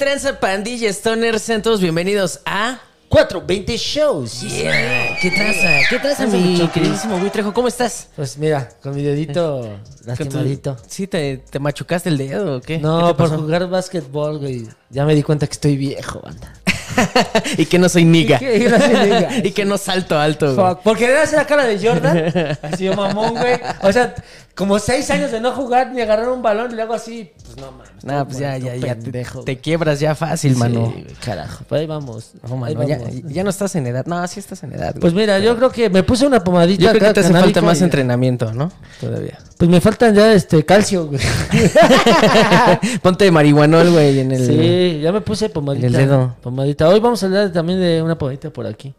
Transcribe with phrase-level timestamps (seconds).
[0.00, 1.38] tranza pandilla Stoner?
[1.38, 2.78] Sean todos bienvenidos a...
[3.10, 4.40] 420 shows.
[4.40, 5.18] Yeah.
[5.20, 5.68] ¿Qué tranza?
[5.90, 7.52] ¿Qué Tranza, mi queridísimo Buitrejo?
[7.52, 8.06] ¿Cómo estás?
[8.16, 10.76] Pues mira, con mi dedito Con tu- lastimadito.
[10.88, 12.76] ¿Sí te, te machucaste el dedo o qué?
[12.76, 14.68] ¿Qué No, por jugar básquetbol, güey.
[14.88, 16.54] Ya me di cuenta que estoy viejo, banda.
[17.58, 18.36] y que no soy niga.
[18.40, 19.36] Y que- y no soy niga.
[19.44, 20.54] y que no salto alto.
[20.54, 20.68] güey.
[20.68, 20.82] Fuck.
[20.82, 22.58] Por querer hacer la cara de Jordan.
[22.62, 23.58] Así yo mamón, güey.
[23.82, 24.14] O sea,
[24.54, 27.30] como seis años de no jugar ni agarrar un balón y luego así.
[27.44, 28.04] Pues no mames.
[28.04, 28.94] No, pues ya, ya, ya.
[28.94, 30.92] Te, Pendejo, te quiebras ya fácil, mano.
[30.94, 31.64] Sí, carajo.
[31.68, 32.32] Pues ahí vamos.
[32.48, 33.14] No, ahí mano, ya, vamos.
[33.24, 34.04] ya no estás en edad.
[34.06, 34.90] No, sí estás en edad.
[34.90, 35.00] güey.
[35.00, 36.82] Pues mira, yo creo que me puse una pomadita.
[36.82, 38.70] yo creo que te hace falta más y- entrenamiento, ¿no?
[39.00, 39.38] Todavía.
[39.56, 41.20] Pues me faltan ya este calcio, güey.
[43.02, 44.46] Ponte marihuanol, güey, en el...
[44.46, 45.86] Sí, ya me puse pomadita.
[45.86, 46.36] En el dedo.
[46.42, 46.88] Pomadita.
[46.88, 48.94] Hoy vamos a hablar también de una pomadita por aquí.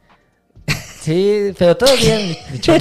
[1.02, 2.38] Sí, pero todo bien.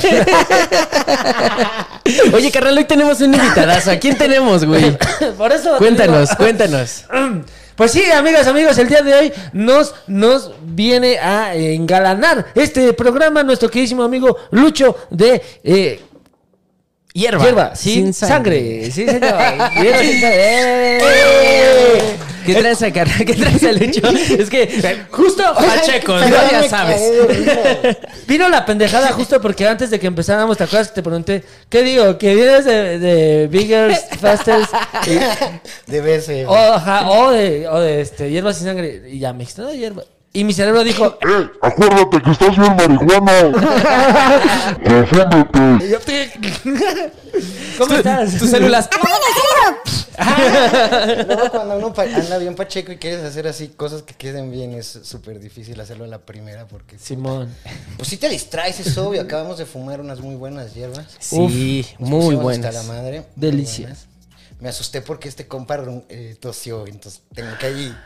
[2.33, 3.91] Oye, carnal, hoy tenemos un invitadazo.
[3.91, 4.97] ¿A quién tenemos, güey?
[5.39, 5.77] Por eso.
[5.79, 7.05] Cuéntanos, digo- cuéntanos.
[7.77, 13.43] Pues sí, amigas, amigos, el día de hoy nos, nos viene a engalanar este programa
[13.43, 15.99] nuestro queridísimo amigo Lucho de eh,
[17.15, 17.43] Hierba.
[17.43, 18.91] Hierba, sin, sangre.
[18.91, 19.23] Sí, señor.
[19.81, 20.99] Hierba sin sangre.
[21.01, 22.17] ¡Eh!
[22.47, 23.25] ¿Qué tranza, carnal?
[23.25, 24.09] ¿Qué Lucho?
[24.09, 26.29] Es que justo Pacheco, ¿no?
[26.29, 27.01] Ya sabes.
[28.27, 31.43] Vino la pendejada justo porque antes de que empezáramos, ¿te acuerdas que te pregunté?
[31.69, 32.17] ¿Qué digo?
[32.19, 34.69] ¿Que vienes de, de Biggers, Fasters?
[35.07, 36.47] y- Debe ser.
[36.47, 39.03] o, ajá, o de, o de este, hierba sin sangre.
[39.11, 40.05] Y ya me dijiste, no, hierba.
[40.33, 41.51] Y mi cerebro dijo, ¡Eh!
[41.61, 43.51] Acuérdate que estás bien marihuana.
[44.85, 45.87] Confúndete.
[45.87, 45.99] y yo,
[47.79, 48.39] ¿cómo estás?
[48.39, 48.89] Tus células.
[51.27, 55.01] Luego cuando uno anda bien pacheco y quieres hacer así cosas que queden bien, es
[55.03, 56.99] súper difícil hacerlo a la primera porque...
[56.99, 57.53] Simón.
[57.97, 59.23] Pues si te distraes, es obvio.
[59.23, 61.07] Acabamos de fumar unas muy buenas hierbas.
[61.19, 62.77] Sí, Nos muy buenas.
[62.77, 63.21] Hasta la madre.
[63.21, 63.87] muy Delicia.
[63.87, 64.07] buenas.
[64.61, 67.97] Me asusté porque este compa eh, tosió, entonces tengo que ahí...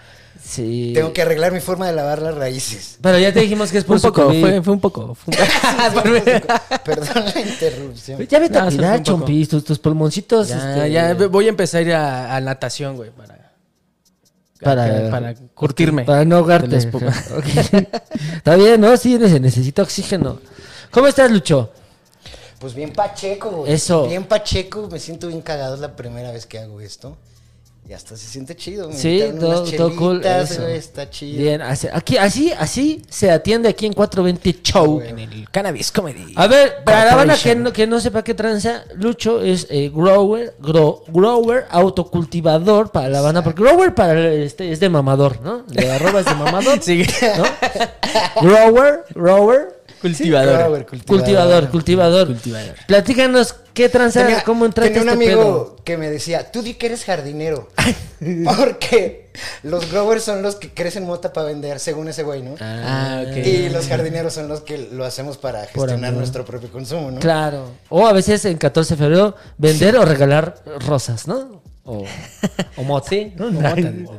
[0.43, 0.93] Sí.
[0.95, 2.99] Tengo que arreglar mi forma de lavar las raíces.
[3.01, 5.15] Pero ya te dijimos que es por Un su poco, fue, fue un poco.
[5.15, 6.49] fue un poco.
[6.85, 8.27] Perdón la interrupción.
[8.27, 10.49] Ya vete No, a chompis, tus, tus pulmoncitos.
[10.49, 13.53] Ya, este, ya voy a empezar a ir a, a natación, güey, para,
[14.61, 16.05] Para- para curtirme.
[16.05, 16.69] Para no ahogarte.
[16.69, 17.15] de la espuma.
[17.37, 17.91] Ok.
[18.37, 18.97] Está bien, ¿no?
[18.97, 20.41] Sí, se necesita oxígeno.
[20.91, 21.71] ¿Cómo estás, Lucho?
[22.59, 23.73] Pues bien pacheco, güey.
[23.73, 24.07] Eso.
[24.09, 27.17] Bien pacheco, me siento bien cagado, es la primera vez que hago esto.
[27.87, 28.89] Y hasta se siente chido.
[28.89, 30.23] Me Sí, todo, unas todo cool.
[30.23, 30.63] chelitas, eso.
[30.63, 31.39] güey, está chido.
[31.43, 35.03] Bien, así, aquí, así, así se atiende aquí en 420 Show.
[35.05, 36.33] Ah, En el Cannabis Comedy.
[36.35, 39.91] A ver, para la banda que no, que no sepa qué tranza, Lucho es eh,
[39.95, 45.43] grower, grow- grower, autocultivador para la banda, porque grower para el- este es de mamador,
[45.43, 45.65] ¿no?
[45.69, 47.05] De arroba es de mamador, Sí.
[47.37, 47.45] ¿no?
[48.41, 50.59] Grower, grower, Cultivador.
[50.59, 52.27] Grower, cultivador, cultivador.
[52.27, 52.75] Cultivador.
[52.87, 55.43] Platícanos qué tranza, Tenía, cómo entraste tenía a un este amigo
[55.75, 55.85] pedo.
[55.85, 57.69] que me decía, tú di que eres jardinero.
[58.59, 59.31] Porque
[59.63, 62.55] los growers son los que crecen mota para vender, según ese güey, ¿no?
[62.61, 63.37] Ah, ok.
[63.37, 67.21] Y los jardineros son los que lo hacemos para gestionar nuestro propio consumo, ¿no?
[67.21, 67.73] Claro.
[67.91, 71.63] O a veces en 14 de febrero vender o regalar rosas, ¿no?
[71.85, 72.05] O,
[72.77, 73.17] o mota.
[73.37, 73.51] ¿no?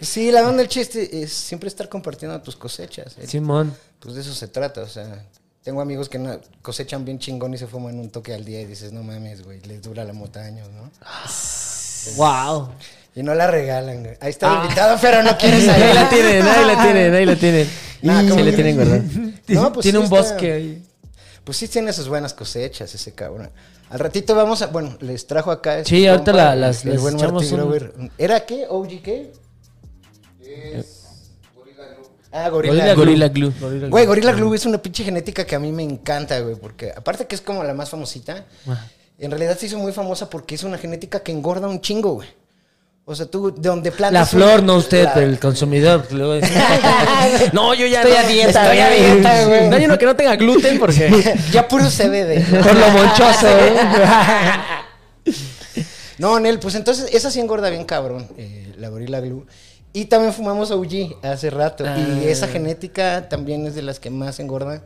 [0.00, 3.14] Sí, la onda del chiste es siempre estar compartiendo tus cosechas.
[3.24, 3.72] Simón.
[4.00, 5.24] Pues de eso se trata, o sea,
[5.62, 8.66] tengo amigos que no- cosechan bien chingón y se fuman un toque al día y
[8.66, 10.90] dices, no mames, güey, les dura la mota años, ¿no?
[12.16, 12.70] Wow.
[13.14, 14.16] Y no la regalan, güey.
[14.20, 15.94] Ahí está el invitado, pero no quiere Ahí salir.
[15.94, 17.70] la tienen, ahí la tienen, ahí la tienen.
[18.02, 19.02] Nah, Sí, ¿cómo le que- tienen guardado.
[19.48, 20.82] No, pues Tiene sí un está- bosque ahí.
[21.44, 23.50] Pues sí tiene sus buenas cosechas ese cabrón.
[23.90, 25.78] Al ratito vamos a, bueno, les trajo acá.
[25.78, 27.92] este Sí, ahorita compa, la- el- las- el buen echamos Marty un- Grover.
[28.18, 28.66] ¿Era qué?
[28.68, 29.32] ¿OG qué?
[32.32, 33.50] Ah, Gorilla Gorilla, Glue.
[33.50, 33.52] Glue.
[33.60, 33.88] Gorilla Glue.
[33.90, 37.26] Güey, Gorilla Glue es una pinche genética que a mí me encanta, güey, porque aparte
[37.26, 38.46] que es como la más famosita,
[39.18, 42.28] en realidad se hizo muy famosa porque es una genética que engorda un chingo, güey.
[43.04, 44.12] O sea, tú, de donde plantas...
[44.12, 46.06] La flor, no usted, la- el consumidor.
[47.52, 49.68] No, yo ya Estoy no, a dieta, Estoy a dieta, güey.
[49.68, 51.36] No hay uno que no tenga gluten porque.
[51.52, 52.62] ya puro CBD.
[52.62, 53.74] Por lo monchoso, ¿eh?
[56.18, 59.44] No, Nel, pues entonces esa sí engorda bien cabrón, eh, la Gorilla Glue.
[59.92, 61.84] Y también fumamos OG hace rato.
[61.86, 61.98] Ah.
[61.98, 64.82] Y esa genética también es de las que más engorda.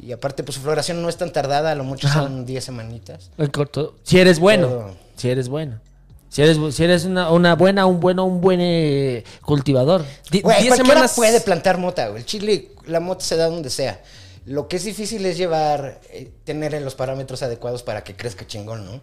[0.00, 2.22] Y aparte, pues su floración no es tan tardada, a lo mucho Ajá.
[2.22, 3.30] son 10 semanitas.
[3.38, 3.94] El corto.
[4.02, 4.66] Si eres bueno.
[4.68, 4.96] Todo.
[5.16, 5.80] Si eres bueno.
[6.28, 10.02] Si eres, si eres una, una buena, un bueno, un buen eh, cultivador.
[10.30, 11.12] Di- Güey, diez cualquiera semanas.
[11.14, 12.20] puede plantar mota, güey.
[12.20, 14.00] El chile, la mota se da donde sea.
[14.46, 18.86] Lo que es difícil es llevar, eh, tener los parámetros adecuados para que crezca chingón,
[18.86, 19.02] ¿no?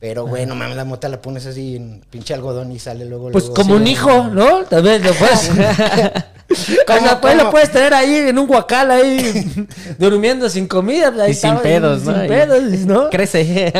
[0.00, 3.30] Pero, güey, no mames, la mota la pones así en pinche algodón y sale luego.
[3.32, 4.64] Pues luego, como sí, un no, hijo, ¿no?
[4.64, 5.50] También lo puedes.
[6.86, 7.44] ¿Cómo, O sea, pues cómo?
[7.44, 9.66] lo puedes tener ahí en un guacal ahí
[9.98, 11.08] durmiendo sin comida.
[11.22, 12.24] ahí Y sin estaba, pedos, sin ¿no?
[12.24, 13.10] Y- pedos, ¿no?
[13.10, 13.72] Crece.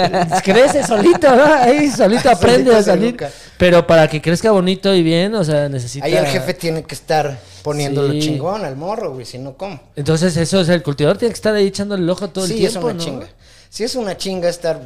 [0.45, 1.45] Crece solito, ¿no?
[1.55, 3.17] Ahí solito aprende Solito a salir.
[3.57, 6.05] Pero para que crezca bonito y bien, o sea, necesita.
[6.05, 8.21] Ahí el jefe tiene que estar poniéndolo Sí.
[8.21, 9.81] chingón al morro, güey, si no, ¿cómo?
[9.97, 12.53] Entonces, eso, o sea, el cultivador tiene que estar ahí echándole el ojo todo sí,
[12.55, 12.79] el tiempo.
[12.79, 13.01] es una ¿no?
[13.01, 13.27] chinga.
[13.71, 14.81] Sí, es una chinga estar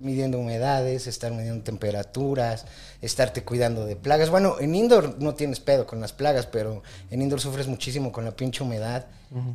[0.00, 2.64] midiendo humedades, estar midiendo temperaturas,
[3.02, 4.30] estarte cuidando de plagas.
[4.30, 8.24] Bueno, en indoor no tienes pedo con las plagas, pero en indoor sufres muchísimo con
[8.24, 9.06] la pinche humedad.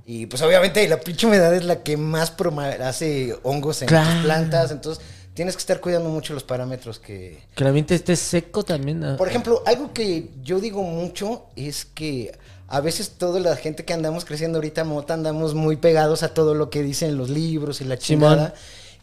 [0.05, 4.09] Y pues obviamente la pinche humedad es la que más proma- hace hongos en Claro.
[4.09, 5.03] tus plantas, entonces
[5.33, 9.01] tienes que estar cuidando mucho los parámetros que, Que el ambiente esté seco también.
[9.01, 9.17] ¿no?
[9.17, 12.31] por ejemplo, algo que yo digo mucho es que
[12.67, 16.53] a veces toda la gente que andamos creciendo ahorita mota andamos muy pegados a todo
[16.55, 18.53] lo que dicen los libros y la Simón.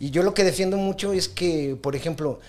[0.03, 2.41] Y yo lo que defiendo mucho es que, por ejemplo,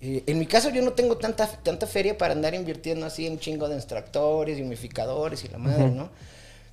[0.00, 3.38] eh, en mi caso yo no tengo tanta, tanta feria para andar invirtiendo así en
[3.38, 6.08] chingo de extractores y humidificadores y la madre, ¿no?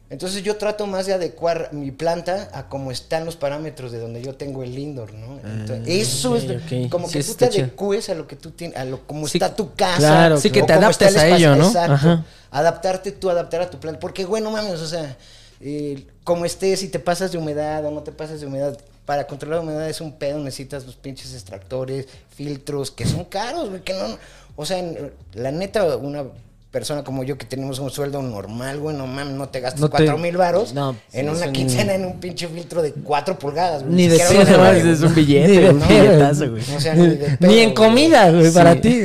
[0.10, 4.24] Entonces yo trato más de adecuar mi planta a cómo están los parámetros de donde
[4.24, 5.40] yo tengo el indoor, ¿no?
[5.48, 6.46] Entonces, eso es
[6.90, 9.38] como Sí, que tú te adecues a lo que tú tienes, a lo como Sí,
[9.38, 10.00] está tu casa.
[10.00, 11.54] claro, Sí, que te adaptes el a espacio.
[11.54, 11.68] ello, ¿no?
[11.68, 11.94] Exacto.
[11.94, 12.26] Ajá.
[12.50, 14.00] Adaptarte tú, adaptar a tu planta.
[14.00, 15.16] Porque, güey, no mames, o sea,
[15.62, 18.78] eh, como estés, si te pasas de humedad o no te pasas de humedad,
[19.12, 23.68] para controlar la humedad es un pedo, necesitas los pinches extractores, filtros, que son caros,
[23.70, 24.18] güey, que no...
[24.56, 26.24] O sea, en- la neta, una
[26.72, 29.90] persona como yo que tenemos un sueldo normal, güey, no mames, no te gastas No
[29.90, 33.96] cuatro mil varos no, en una quincena en un pinche filtro de cuatro pulgadas, güey.
[33.96, 36.64] Ni de pedo, de- es un billete, Ni de billetazo, güey.
[36.74, 37.74] O sea, ni, de Ni pedo, en güey.
[37.74, 38.52] comida, güey, Sí.
[38.54, 38.98] para ti.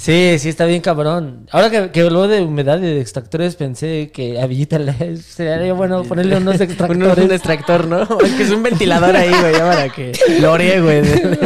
[0.00, 1.48] Sí, sí, está bien cabrón.
[1.50, 5.72] Ahora que, que habló de humedad y de extractores, pensé que a Villita le sería
[5.72, 7.24] bueno ponerle unos Un, extractores.
[7.24, 8.02] un extractor, ¿no?
[8.24, 11.02] Es que es un ventilador ahí, güey, ya para que lo ore, güey,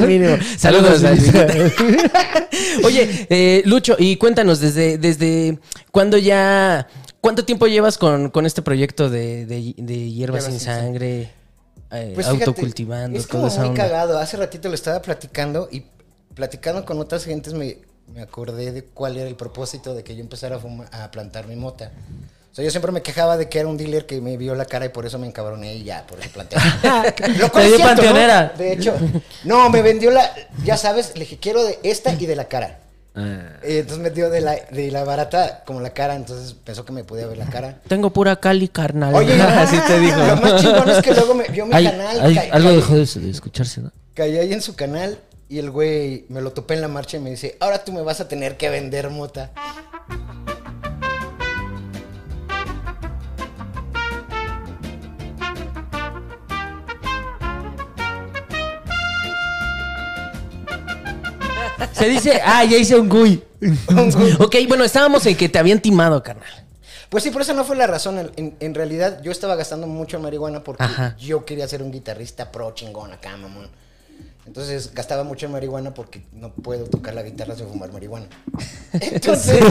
[0.06, 0.36] mínimo.
[0.58, 1.18] Saludos, al
[2.84, 5.58] Oye, eh, Lucho, y cuéntanos, desde, desde
[5.90, 6.86] cuándo ya,
[7.22, 11.30] ¿cuánto tiempo llevas con, con este proyecto de, de, de hierbas Hierbas sin sin sangre.
[11.90, 13.74] sangre, eh, Pues fíjate, autocultivando, Es como muy onda?
[13.82, 14.18] cagado.
[14.18, 15.84] Hace ratito lo estaba platicando y
[16.34, 17.78] platicando con otras gentes me,
[18.14, 21.46] me acordé de cuál era el propósito de que yo empezara a, fuma- a plantar
[21.46, 21.90] mi mota.
[22.50, 24.66] O sea, yo siempre me quejaba de que era un dealer que me vio la
[24.66, 26.56] cara y por eso me encabroné y ya, por eso planté.
[27.38, 27.84] Lo cual es dio cierto, ¿no?
[28.08, 28.52] panteonera.
[28.58, 28.94] De hecho,
[29.44, 30.30] no, me vendió la,
[30.64, 32.78] ya sabes, le dije, quiero de esta y de la cara.
[33.14, 33.56] Ah.
[33.62, 36.92] Eh, entonces me dio de la, de la barata como la cara, entonces pensó que
[36.92, 37.78] me podía ver la cara.
[37.88, 39.14] Tengo pura cali, carnal.
[39.14, 40.18] Oye, así te dijo.
[40.18, 42.20] Lo más chingón es que luego me vio mi Ay, canal.
[42.20, 43.90] ay, ca- algo dejó de, de escucharse, ¿no?
[44.14, 45.18] Caí ahí en su canal
[45.52, 48.00] y el güey me lo topé en la marcha y me dice, ahora tú me
[48.00, 49.50] vas a tener que vender mota.
[61.92, 63.44] Se dice, ah, ya hice un gui.
[64.38, 66.48] ok, bueno, estábamos en que te habían timado, carnal.
[67.10, 68.32] Pues sí, pero esa no fue la razón.
[68.36, 71.14] En, realidad yo estaba gastando mucho en marihuana porque Ajá.
[71.18, 73.81] yo quería ser un guitarrista pro chingón acá, mamón.
[74.44, 78.26] Entonces gastaba mucho en marihuana porque no puedo tocar la guitarra sin fumar marihuana.
[78.92, 79.62] Entonces,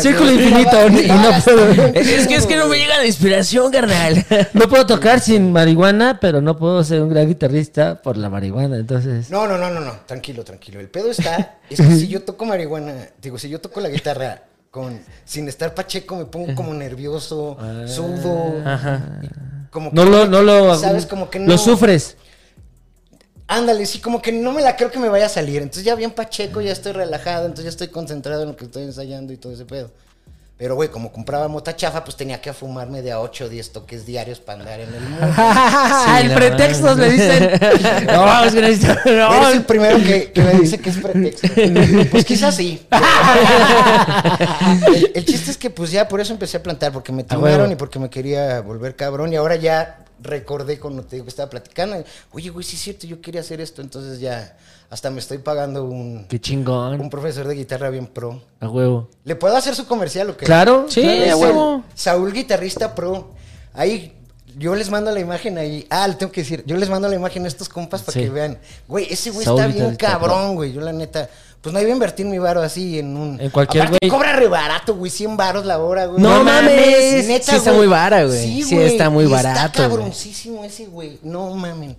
[0.00, 1.68] Círculo infinito, y no puedo.
[1.94, 4.26] Es que es que no me llega la inspiración, carnal.
[4.52, 8.76] No puedo tocar sin marihuana, pero no puedo ser un gran guitarrista por la marihuana,
[8.76, 9.30] entonces.
[9.30, 10.80] No, no, no, no, no, tranquilo, tranquilo.
[10.80, 14.42] El pedo está, es que si yo toco marihuana, digo, si yo toco la guitarra
[14.72, 18.56] con, sin estar pacheco, me pongo como nervioso, sudo,
[19.22, 19.28] y
[19.70, 22.16] como que No lo, no lo, sabes, como que no, lo sufres.
[23.48, 25.62] Ándale, sí, como que no me la creo que me vaya a salir.
[25.62, 28.82] Entonces ya bien pacheco, ya estoy relajado, entonces ya estoy concentrado en lo que estoy
[28.84, 29.90] ensayando y todo ese pedo.
[30.58, 33.70] Pero, güey, como compraba mota chafa, pues tenía que fumarme de a 8 o 10
[33.72, 35.26] toques diarios para andar en el mundo.
[36.20, 37.50] el no pretextos le dicen.
[38.08, 39.34] No, es que necesito- no.
[39.34, 41.48] Eres el primero que, que me dice que es pretexto.
[42.10, 42.82] Pues quizás sí.
[44.88, 47.60] el, el chiste es que pues ya por eso empecé a plantar, porque me timaron
[47.60, 47.72] huevo.
[47.72, 49.32] y porque me quería volver cabrón.
[49.32, 52.02] Y ahora ya recordé cuando te digo que estaba platicando.
[52.32, 53.82] Oye, güey, sí es cierto, yo quería hacer esto.
[53.82, 54.56] Entonces ya
[54.90, 57.00] hasta me estoy pagando un, Qué chingón.
[57.00, 58.42] un profesor de guitarra bien pro.
[58.60, 59.08] A huevo.
[59.24, 60.46] ¿Le puedo hacer su comercial o qué?
[60.46, 60.86] Claro.
[60.88, 61.84] Sí, a huevo.
[61.94, 63.30] Saúl Guitarrista Pro.
[63.74, 64.14] Ahí
[64.56, 65.86] yo les mando la imagen ahí.
[65.90, 66.64] Ah, le tengo que decir.
[66.66, 68.20] Yo les mando la imagen a estos compas para Sí.
[68.24, 68.58] que vean.
[68.88, 70.72] Güey, ese güey Saúl está bien cabrón, güey.
[70.72, 71.28] Yo la neta.
[71.60, 73.40] Pues no iba a invertir mi varo así en un.
[73.40, 74.10] En cualquier Aparte, güey.
[74.10, 75.10] cobra re barato, güey.
[75.10, 76.22] 100 varos la hora, güey.
[76.22, 77.26] No mames.
[77.26, 78.62] Sí está muy vara, güey.
[78.62, 79.88] Sí está muy y barato, Está güey.
[79.98, 81.18] cabroncísimo ese, güey.
[81.22, 81.96] No mamen.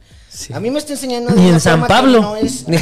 [0.53, 1.31] A mí me está enseñando.
[1.35, 2.21] Ni en San Pablo.
[2.21, 2.65] No es...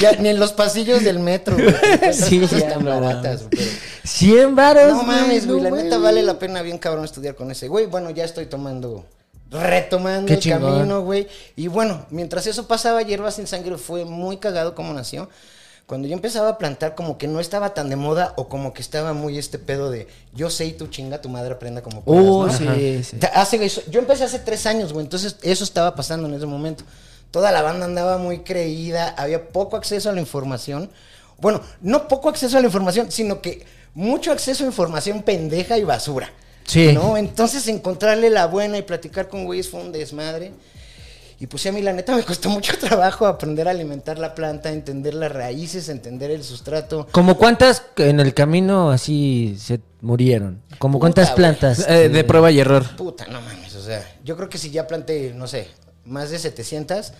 [0.00, 1.74] Ya, ni en los pasillos del metro, güey.
[2.12, 3.68] Sí, Cosas ya, tan no baratas, güey.
[4.04, 4.92] 100 varos.
[4.94, 5.60] No mames, güey.
[5.60, 7.86] no La neta vale la pena bien cabrón estudiar con ese güey.
[7.86, 9.04] Bueno, ya estoy tomando
[9.52, 10.38] retomando el
[10.72, 11.28] camino, güey.
[11.56, 15.28] Y bueno, mientras eso pasaba, Hierba Sin Sangre fue muy cagado como nació.
[15.86, 18.80] Cuando yo empezaba a plantar, como que no estaba tan de moda o como que
[18.80, 22.24] estaba muy este pedo de yo sé y tú chinga, tu madre aprenda como puedas,
[22.24, 22.74] Uh, ¿no?
[22.74, 23.18] sí, sí.
[23.34, 26.84] Hace eso- yo empecé hace tres años, güey, entonces eso estaba pasando en ese momento.
[27.30, 30.88] Toda la banda andaba muy creída, había poco acceso a la información.
[31.38, 35.84] Bueno, no poco acceso a la información, sino que mucho acceso a información pendeja y
[35.84, 36.30] basura.
[36.72, 36.92] Sí.
[36.94, 37.18] ¿No?
[37.18, 40.52] Entonces encontrarle la buena y platicar con güeyes fue un desmadre.
[41.38, 44.70] Y pues a mí la neta me costó mucho trabajo aprender a alimentar la planta,
[44.70, 47.08] entender las raíces, entender el sustrato.
[47.10, 50.62] ¿Como cuántas en el camino así se murieron?
[50.78, 51.84] ¿Como cuántas plantas?
[51.88, 52.96] Eh, de prueba y error.
[52.96, 55.68] Puta, no mames, o sea, yo creo que si ya planté, no sé,
[56.06, 57.12] más de 700,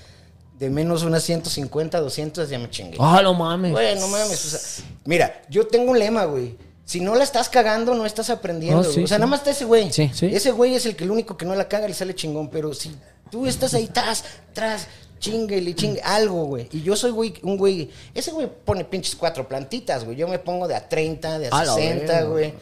[0.59, 2.97] de menos unas 150, 200, ya me chingué.
[3.01, 3.73] Ah, no mames.
[3.73, 6.57] Güey, no mames, o sea, mira, yo tengo un lema, güey.
[6.85, 8.83] Si no la estás cagando, no estás aprendiendo.
[8.83, 9.05] No, sí, güey.
[9.05, 9.21] o sea, sí.
[9.21, 9.93] nada más está ese güey.
[9.93, 10.27] Sí, sí.
[10.27, 12.49] Ese güey es el que el único que no la caga y sale chingón.
[12.49, 12.93] Pero si
[13.31, 16.69] tú estás ahí, tras, tras, chingue, chingue, algo, güey.
[16.73, 17.91] Y yo soy, güey, un güey.
[18.13, 20.17] Ese güey pone pinches cuatro plantitas, güey.
[20.17, 22.29] Yo me pongo de a 30, de a A la 60, verga.
[22.29, 22.55] güey.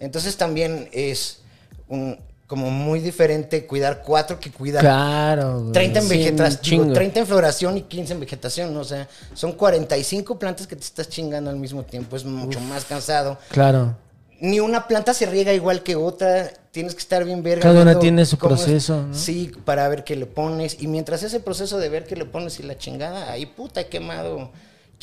[0.00, 1.40] Entonces también es
[1.88, 5.72] un, como muy diferente cuidar cuatro que cuidar Claro, güey.
[5.72, 6.92] 30 en Sí, vegetación, chingo.
[6.92, 8.80] 30 en floración y 15 en vegetación, ¿no?
[8.80, 12.84] o sea, son 45 plantas que te estás chingando al mismo tiempo, es mucho más
[12.84, 13.38] cansado.
[13.50, 13.96] Claro.
[14.40, 17.62] Ni una planta se riega igual que otra, tienes que estar bien verga.
[17.62, 19.14] Cada una tiene su es- proceso, ¿no?
[19.14, 20.76] Sí, para ver qué le pones.
[20.82, 23.86] Y mientras ese proceso de ver qué le pones y la chingada, ahí puta he
[23.86, 24.50] quemado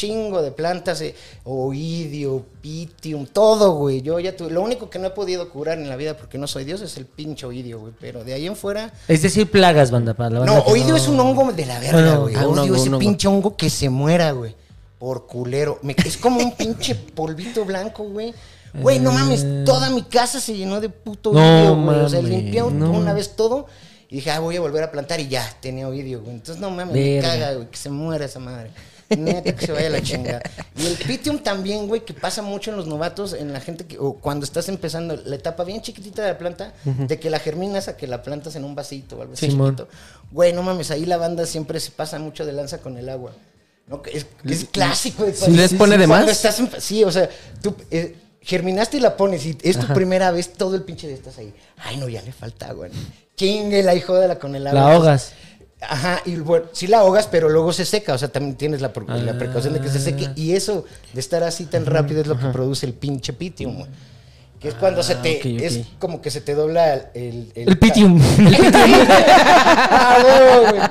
[0.02, 4.02] chingo de plantas, eh, oidio, pitium, todo, güey.
[4.02, 6.48] Yo ya tuve, lo único que no he podido curar en la vida porque no
[6.48, 7.94] soy Dios es el pinche oidio, güey.
[8.00, 11.08] Pero de ahí en fuera, Es decir, plagas, banda, para la banda no, oidio es
[11.08, 12.36] un hongo de la verga, güey.
[12.36, 14.56] ah, un Odio ese pinche hongo que se muera, güey.
[14.98, 15.80] Por culero.
[15.84, 18.34] Me- es como un pinche polvito blanco, güey.
[18.74, 22.00] Güey, no mames, toda mi casa se llenó de puto No oidio, güey.
[22.00, 22.92] O sea, limpié un- no.
[22.92, 23.68] una vez todo
[24.10, 26.34] y dije, ah, voy a volver a plantar y ya, tenía oidio, güey.
[26.36, 28.72] Entonces, no mames, me caga, güey, que se muera esa madre.
[29.18, 30.42] Neta, que se vaya la chingada.
[30.78, 33.98] Y el pitium también, güey, que pasa mucho en los novatos, en la gente que,
[34.00, 37.88] o cuando estás empezando la etapa bien chiquitita de la planta, de que la germinas
[37.88, 39.88] a que la plantas en un vasito o algo así chiquito.
[40.32, 43.32] Güey, no mames, ahí la banda siempre se pasa mucho de lanza con el agua.
[43.88, 44.02] ¿no?
[44.14, 45.26] Es, es clásico.
[45.26, 46.36] de cuando- ¿les pone de cuando más?
[46.36, 47.30] estás en- sí, o sea,
[47.62, 51.14] tú eh, germinaste y la pones y es tu primera vez, todo el pinche de
[51.16, 51.54] estás ahí.
[51.78, 52.88] Ay, no, ya le falta agua.
[53.36, 54.80] Chingue la hijo de la con el agua.
[54.80, 55.34] La ahogas.
[55.82, 58.92] Ajá, y bueno, sí la ahogas, pero luego se seca, o sea, también tienes la,
[59.08, 60.30] la precaución de que se seque.
[60.36, 63.90] Y eso de estar así tan rápido es lo que produce el pinche pitium, güey.
[64.60, 65.38] Que es cuando se te.
[65.38, 65.62] ok, ok.
[65.62, 67.52] Es como que se te dobla el.
[67.56, 68.22] El pitium.
[68.74, 70.24] Ah,
[70.70, 70.82] güey.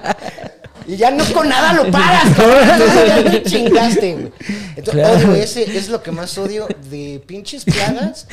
[0.89, 2.67] Y ya no con nada lo paras, cabrón.
[3.07, 4.33] Ya te chingaste, güey.
[4.75, 5.19] Entonces, Claro.
[5.31, 8.27] odio ese, es lo que más odio de pinches plagas.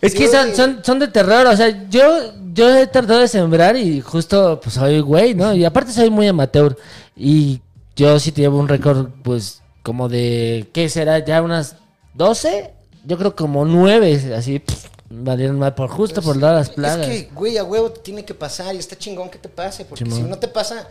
[0.00, 3.76] Es que son, son, son de terror, o sea, yo, yo he tratado de sembrar
[3.76, 5.54] y justo pues soy güey, ¿no?
[5.54, 6.76] Y aparte soy muy amateur
[7.16, 7.60] y
[7.96, 11.18] yo sí te llevo un récord pues como de, ¿qué será?
[11.24, 11.76] ¿Ya unas
[12.14, 12.70] 12?
[13.06, 17.08] Yo creo como 9, así, pff, valieron mal por justo por dar las plagas.
[17.08, 19.86] Es que, güey, a huevo te tiene que pasar y está chingón que te pase,
[19.86, 20.18] porque Simón.
[20.18, 20.86] si no te pasa,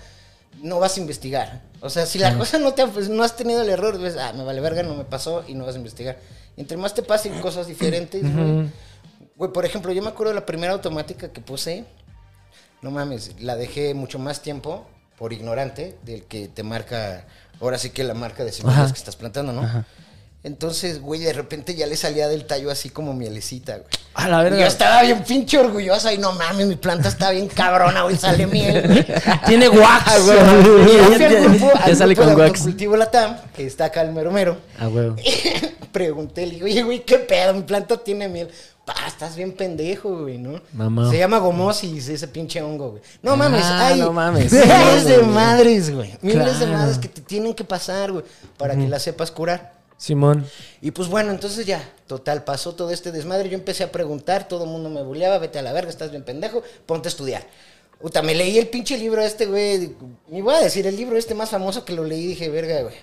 [0.63, 1.61] no vas a investigar.
[1.81, 4.17] O sea, si la cosa no te ha- pues, no has tenido el error, ves,
[4.17, 6.17] ah, me vale verga, no me pasó y no vas a investigar.
[6.57, 8.67] Entre más te pasen cosas diferentes, güey.
[9.35, 11.85] Güey, por ejemplo, yo me acuerdo de la primera automática que puse.
[12.81, 14.85] No mames, la dejé mucho más tiempo
[15.17, 17.25] por ignorante del que te marca,
[17.59, 19.85] ahora sí que la marca de semillas que estás plantando, ¿no?
[20.41, 23.89] Entonces, güey, de repente ya le salía del tallo así como mielecita, güey.
[24.13, 24.59] A la Y verga.
[24.61, 28.47] yo estaba bien pinche orgullosa y no mames, mi planta está bien cabrona, güey, sale
[28.47, 29.05] miel, güey.
[29.45, 30.13] Tiene wax.
[30.15, 32.51] Y yo fui al Ya- grupo, ya al sale grupo con de wax.
[32.59, 34.57] autocultivo Latam, que está acá el mero mero.
[34.79, 35.17] Ah, huevo.
[35.91, 37.53] Pregunté, le digo, oye, güey, ¿qué pedo?
[37.53, 38.49] Mi planta tiene miel.
[38.93, 40.61] Pa, estás bien pendejo, güey, ¿no?
[40.73, 41.09] Mamá.
[41.11, 43.01] Se llama gomosis, ese pinche hongo, güey.
[43.21, 44.51] No mames, Ah, hay no mames.
[44.51, 46.17] miles de madres, güey.
[46.21, 48.23] Miles de madres que te tienen que pasar, güey,
[48.57, 49.73] para que las sepas curar.
[49.97, 50.45] Simón.
[50.81, 53.49] Y pues bueno, entonces ya, total, pasó todo este desmadre.
[53.49, 56.23] Yo empecé a preguntar, todo el mundo me buleaba, vete a la verga, estás bien
[56.23, 57.45] pendejo, ponte a estudiar.
[57.99, 59.93] Puta, me leí el pinche libro este, güey.
[60.29, 62.95] Me voy a decir el libro este más famoso que lo leí, dije, verga, güey.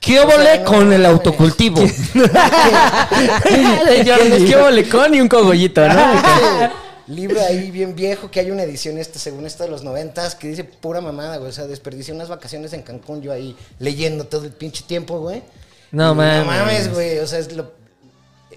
[0.00, 1.80] ¿Qué O sea, óvole no con el autocultivo?
[1.80, 1.94] Es
[4.44, 5.94] que bolecón y un cogollito, ¿no?
[7.06, 10.48] libro ahí bien viejo, que hay una edición este, según esto de los noventas, que
[10.48, 11.50] dice pura mamada, güey.
[11.50, 15.42] O sea, desperdicié unas vacaciones en Cancún yo ahí leyendo todo el pinche tiempo, güey.
[15.90, 16.46] No Y mames.
[16.46, 17.18] No mames, güey.
[17.18, 17.72] O sea, es lo...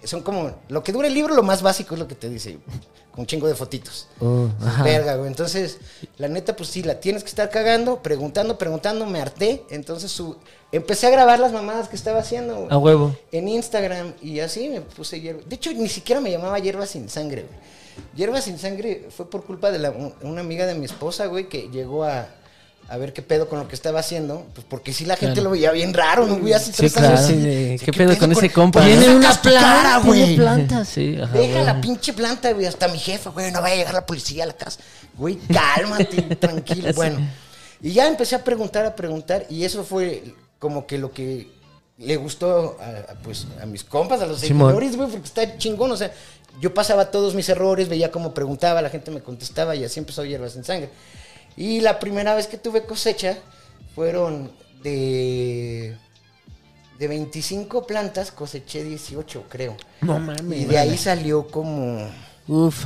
[0.08, 2.58] son como, lo que dura el libro, lo más básico es lo que te dice,
[3.12, 4.08] con un chingo de fotitos.
[4.20, 4.48] Oh.
[4.84, 5.28] Verga, güey.
[5.28, 5.78] Entonces,
[6.18, 9.64] la neta, pues sí, la tienes que estar cagando, preguntando, preguntando, me harté.
[9.70, 10.36] Entonces, su...
[10.72, 12.68] empecé a grabar las mamadas que estaba haciendo, güey.
[12.72, 13.16] A huevo.
[13.32, 15.42] En Instagram, y así me puse hierba.
[15.46, 17.68] De hecho, ni siquiera me llamaba hierba sin sangre, güey.
[18.16, 21.50] Hierba sin sangre fue por culpa de la- un- una amiga de mi esposa, güey,
[21.50, 22.28] que llegó a,
[22.90, 24.46] a ver qué pedo con lo que estaba haciendo.
[24.54, 25.46] Pues porque sí la gente Claro.
[25.46, 26.54] lo veía bien raro, ¿no, güey?
[26.54, 27.18] Hace Sí, tres claro.
[27.18, 27.28] años.
[27.28, 28.80] Sí, ¿Qué pedo con ese compa?
[28.80, 30.20] ¿Por qué Tiene una planta, güey?
[30.26, 31.18] tiene planta, sí.
[31.22, 32.66] Ajá, Deja la pinche planta, güey.
[32.66, 34.80] Hasta mi jefa, güey, no vaya a llegar la policía a la casa.
[35.18, 36.94] Güey, cálmate, tranquilo.
[36.96, 37.20] Bueno,
[37.82, 40.24] y ya empecé a preguntar, a preguntar, y eso fue
[40.60, 41.52] como que lo que
[41.98, 45.92] le gustó a, a, pues, a mis compas, a los seguidores, güey, porque está chingón.
[45.92, 46.12] O sea,
[46.62, 50.24] yo pasaba todos mis errores, veía cómo preguntaba, la gente me contestaba, y así empezó
[50.24, 50.90] Hierbas sin Sangre.
[51.58, 53.38] Y la primera vez que tuve cosecha
[53.96, 54.52] fueron
[54.84, 55.98] de.
[57.00, 59.78] De 25 plantas coseché 18, creo.
[60.02, 60.62] No mames.
[60.62, 62.10] Y de ahí salió como.
[62.48, 62.86] Uf.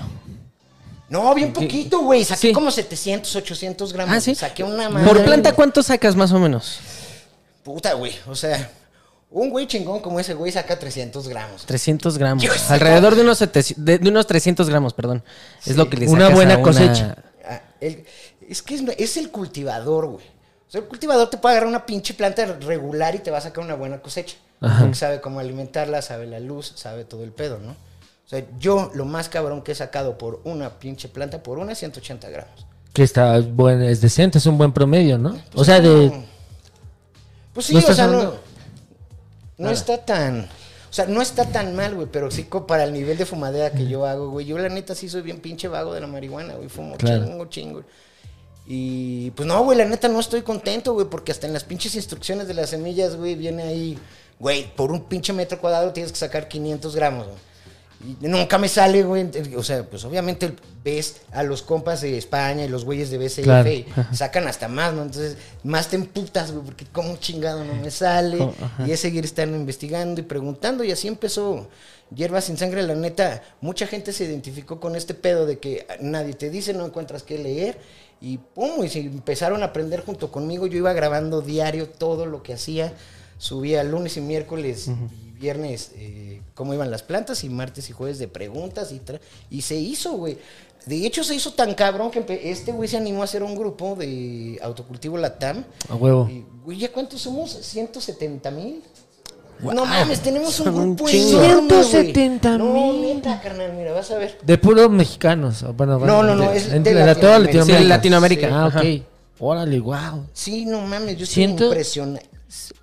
[1.07, 2.23] No, bien poquito, güey.
[2.25, 2.53] Saqué Sí.
[2.53, 4.15] como 700, 800 gramos.
[4.15, 4.33] Ah, sí.
[4.35, 5.23] Saqué una ¿Por madre.
[5.23, 6.79] planta cuánto sacas más o menos?
[7.63, 8.13] Puta, güey.
[8.27, 8.69] O sea,
[9.29, 11.65] un güey chingón como ese güey saca 300 gramos.
[11.65, 12.43] 300 gramos.
[12.43, 15.23] Saco- Alrededor de unos, 700 de, de unos 300 gramos, perdón.
[15.65, 17.15] Es lo que le Una sacas buena a cosecha.
[17.45, 18.05] Ah, el-
[18.51, 20.25] es que es, es el cultivador, güey.
[20.67, 23.41] O sea, el cultivador te puede agarrar una pinche planta regular y te va a
[23.41, 24.37] sacar una buena cosecha.
[24.59, 24.79] Ajá.
[24.81, 27.71] Porque sabe cómo alimentarla, sabe la luz, sabe todo el pedo, ¿no?
[27.71, 31.75] O sea, yo lo más cabrón que he sacado por una pinche planta, por una,
[31.75, 32.65] 180 gramos.
[32.93, 35.37] Que está bueno, es decente, es un buen promedio, ¿no?
[35.55, 36.25] O sea, de.
[37.53, 38.33] Pues sí, ¿No o sea, no,
[39.57, 40.47] no está tan...
[40.89, 43.87] O sea, no está tan mal, güey, pero sí para el nivel de fumadera que
[43.87, 44.45] yo hago, güey.
[44.45, 46.67] Yo la neta sí soy bien pinche vago de la marihuana, güey.
[46.67, 47.25] Fumo Claro.
[47.25, 47.83] chingo, chingo.
[48.73, 51.93] Y pues no, güey, la neta no estoy contento, güey, porque hasta en las pinches
[51.95, 53.99] instrucciones de las semillas, güey, viene ahí,
[54.39, 57.37] güey, por un pinche metro cuadrado tienes que sacar 500 gramos, güey.
[58.21, 59.29] Y nunca me sale, güey.
[59.57, 63.43] O sea, pues obviamente ves a los compas de España y los güeyes de BCF
[63.43, 63.69] Claro.
[63.69, 63.85] y
[64.15, 65.01] sacan hasta más, ¿no?
[65.01, 68.41] Entonces, más te emputas, güey, porque como chingado no me sale.
[68.41, 68.53] Oh,
[68.87, 70.85] y es seguir estando investigando y preguntando.
[70.85, 71.67] Y así empezó
[72.15, 73.43] Hierba sin sangre, la neta.
[73.59, 77.37] Mucha gente se identificó con este pedo de que nadie te dice, no encuentras qué
[77.37, 77.77] leer.
[78.21, 80.67] Y pum, y se empezaron a aprender junto conmigo.
[80.67, 82.93] Yo iba grabando diario todo lo que hacía.
[83.39, 88.19] Subía lunes y miércoles y viernes eh, cómo iban las plantas y martes y jueves
[88.19, 90.37] de preguntas y tra- y se hizo, güey.
[90.85, 93.95] De hecho se hizo tan cabrón que este güey se animó a hacer un grupo
[93.95, 95.63] de autocultivo Latam.
[95.89, 96.27] A huevo.
[96.29, 97.51] Y, güey, ¿ya cuántos somos?
[97.51, 98.83] 170 mil.
[99.63, 101.83] No mames, tenemos un Son un grupo enorme, güey.
[101.83, 102.57] 170,000.
[102.57, 104.37] No, neta, carnal, mira, vas a ver.
[104.43, 105.63] De puros mexicanos.
[105.63, 107.81] o Bueno, No, bueno, no, no, de- es de entre la- toda Latinoamérica.
[107.81, 108.47] Sí, Latinoamérica.
[108.47, 108.47] Latinoamérica.
[108.51, 108.79] Ah, Ajá.
[108.79, 109.01] ok.
[109.43, 110.25] Órale, wow.
[110.33, 112.25] Sí, no mames, yo estoy Siento- impresionado.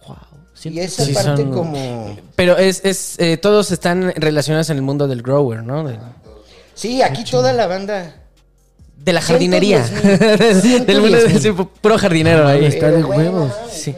[0.07, 0.17] Wow.
[0.65, 2.17] Y esa Sí, parte son- como...
[2.35, 5.85] Pero es, es eh, todos están relacionados en el mundo del grower, ¿no?
[5.87, 5.99] De,
[6.75, 8.15] Sí, aquí toda la banda...
[8.97, 9.85] de la jardinería.
[9.85, 10.87] 110,000.
[10.87, 11.41] del mundo de 110,000.
[11.41, 12.65] sí, puro jardinero ahí.
[12.65, 13.53] Está de huevos.
[13.71, 13.95] Sí.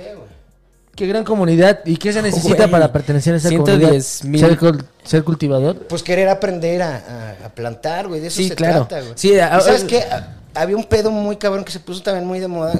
[1.01, 1.81] Qué gran comunidad.
[1.87, 4.25] ¿Y qué se necesita Güey, para pertenecer a esa 110 comunidad?
[4.29, 4.41] mil.
[4.41, 5.77] Ser, cul- ser cultivador.
[5.87, 6.97] Pues querer aprender a,
[7.41, 8.87] a- a plantar, güey, de eso Sí, se claro.
[8.87, 9.15] trata, güey.
[9.17, 10.03] Sí, a- ¿Y ¿Sabes a- qué?
[10.03, 12.75] A- Había un pedo muy cabrón que se puso también muy de moda,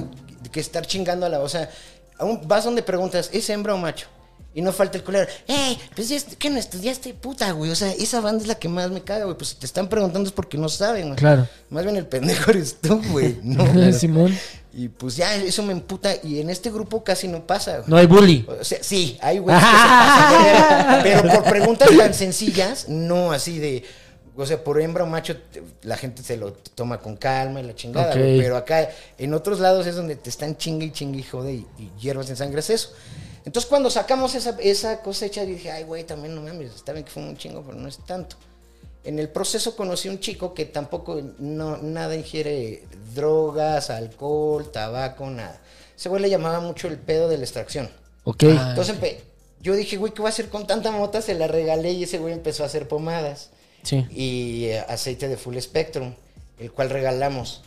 [0.51, 1.39] que estar chingando a la...
[1.39, 1.67] O sea,
[2.19, 4.05] a un- vas donde preguntas, ¿es hembra o macho?
[4.53, 5.79] Y no falta el culero, ¡Ey!
[5.95, 7.71] Pues ya, est- ¿qué no estudiaste, puta, güey?
[7.71, 9.35] O sea, esa banda es la que más me caga, güey.
[9.35, 11.15] Pues si te están preguntando es porque no saben, güey.
[11.15, 11.47] Claro.
[11.71, 13.39] Más bien el pendejo eres tú, güey.
[13.41, 14.37] No, Simón.
[14.73, 16.13] Y pues ya, eso me emputa.
[16.23, 17.89] Y en este grupo casi no pasa, güey.
[17.89, 18.45] No hay bully.
[18.47, 23.83] O sea, sí, hay verga, pero por preguntas tan sencillas, no así de,
[24.35, 25.35] o sea, por hembra o macho,
[25.83, 29.59] la gente se lo toma con calma y la chingada, güey, pero acá, en otros
[29.59, 32.61] lados es donde te están chingue y chingue y jode y, y hierbas en sangre
[32.61, 32.89] es eso.
[33.43, 37.11] Entonces cuando sacamos esa, esa cosecha dije, ay, güey, también no mames, está bien que
[37.11, 38.35] fue un chingo, pero no es tanto.
[39.03, 45.59] En el proceso conocí un chico que tampoco no, nada ingiere drogas, alcohol, tabaco, nada.
[45.97, 47.89] Ese güey le llamaba mucho el pedo de la extracción.
[48.23, 48.43] Ok.
[48.43, 49.17] Entonces empe-
[49.61, 51.21] yo dije, güey, ¿qué voy a hacer con tanta mota?
[51.21, 53.51] Se la regalé y ese güey empezó a hacer pomadas
[53.83, 54.05] Sí.
[54.09, 56.13] y eh, aceite de full spectrum,
[56.59, 57.63] el cual regalamos.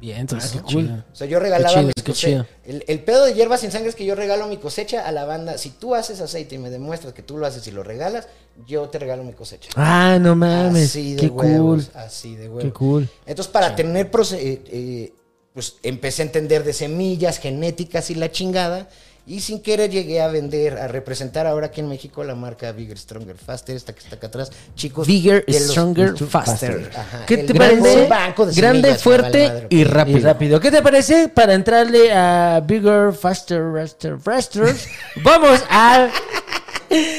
[0.00, 0.52] Bien, entonces.
[0.52, 0.86] qué qué cool.
[0.86, 1.04] chido.
[1.12, 2.46] O sea, yo regalaba chido.
[2.64, 5.24] El, el pedo de hierbas sin sangre es que yo regalo mi cosecha a la
[5.24, 5.58] banda.
[5.58, 8.28] Si tú haces aceite y me demuestras que tú lo haces y lo regalas,
[8.66, 9.70] yo te regalo mi cosecha.
[9.76, 10.90] Ah, no mames.
[10.90, 12.00] Así de Qué huevos, cool.
[12.00, 12.64] así de huevos.
[12.64, 13.08] Qué cool.
[13.26, 15.12] Entonces, para tener, eh, eh,
[15.52, 18.88] pues empecé a entender de semillas, genéticas y la chingada.
[19.28, 22.96] Y sin querer llegué a vender, a representar ahora aquí en México la marca Bigger,
[22.96, 24.50] Stronger, Faster, esta que está acá atrás.
[24.74, 26.90] Chicos, Bigger, Stronger, Faster.
[26.96, 28.08] Ajá, ¿Qué te parece?
[28.56, 30.58] Grande, fuerte y, rápido.
[30.60, 34.74] ¿Qué te parece para entrarle a Bigger, Faster, Faster, Faster?
[35.16, 36.08] vamos a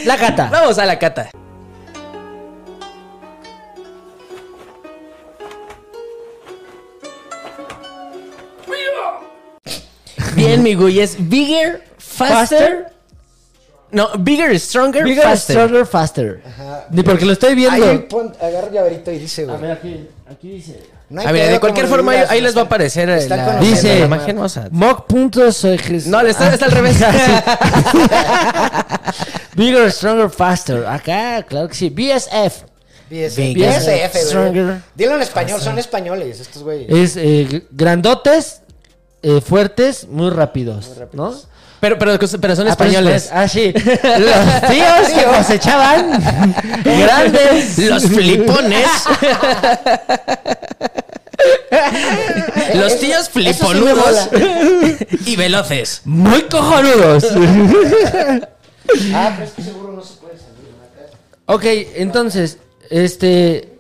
[0.06, 0.50] la cata.
[0.52, 1.30] Vamos a la cata.
[10.36, 11.18] Bien, mi Guyes.
[11.20, 11.89] Bigger,
[12.28, 12.86] faster.
[13.92, 15.56] No, bigger, stronger, Bigger, faster.
[15.56, 16.44] stronger, faster.
[16.46, 16.86] Ajá.
[16.92, 17.90] Ni porque lo estoy viendo.
[17.90, 19.58] Ahí pon, agarra el llaverito y dice, güey.
[19.58, 20.80] A ver, aquí, aquí dice.
[21.10, 22.64] no hay A ver, pedo de cualquier como forma, ahí, digas, ahí les va a
[22.66, 24.36] aparecer está la, conociendo Dice- la imagen.
[24.36, 26.06] Vamos a- Mock.soejes.
[26.06, 26.98] No, le está, está al revés.
[29.56, 30.86] Bigger, stronger, faster.
[30.86, 31.90] Acá, claro que sí.
[31.90, 32.66] BSF.
[33.10, 34.26] BSF, BSF, güey.
[34.26, 34.82] stronger.
[34.94, 36.92] Dilo en español, son españoles estos güeyes.
[36.92, 38.62] Es eh, grandotes,
[39.24, 40.92] eh, fuertes, muy rápidos.
[41.14, 41.34] ¿no?
[41.80, 43.26] Pero, pero, pero son Ah, pero españoles.
[43.26, 43.72] es- Ah, sí.
[43.74, 46.12] Los tíos que cosechaban
[46.84, 47.78] grandes.
[47.80, 48.88] Los flipones.
[52.76, 54.30] Los tíos sí fliponudos
[55.26, 56.02] y veloces.
[56.06, 57.26] Muy cojonudos.
[59.14, 60.74] Ah, pero es que seguro no se puede salir.
[61.48, 61.56] ¿no?
[61.56, 61.64] ok,
[61.96, 62.58] entonces,
[62.90, 63.78] este.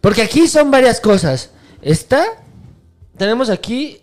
[0.00, 1.50] Porque aquí son varias cosas.
[1.82, 2.24] Está.
[3.16, 4.01] Tenemos aquí.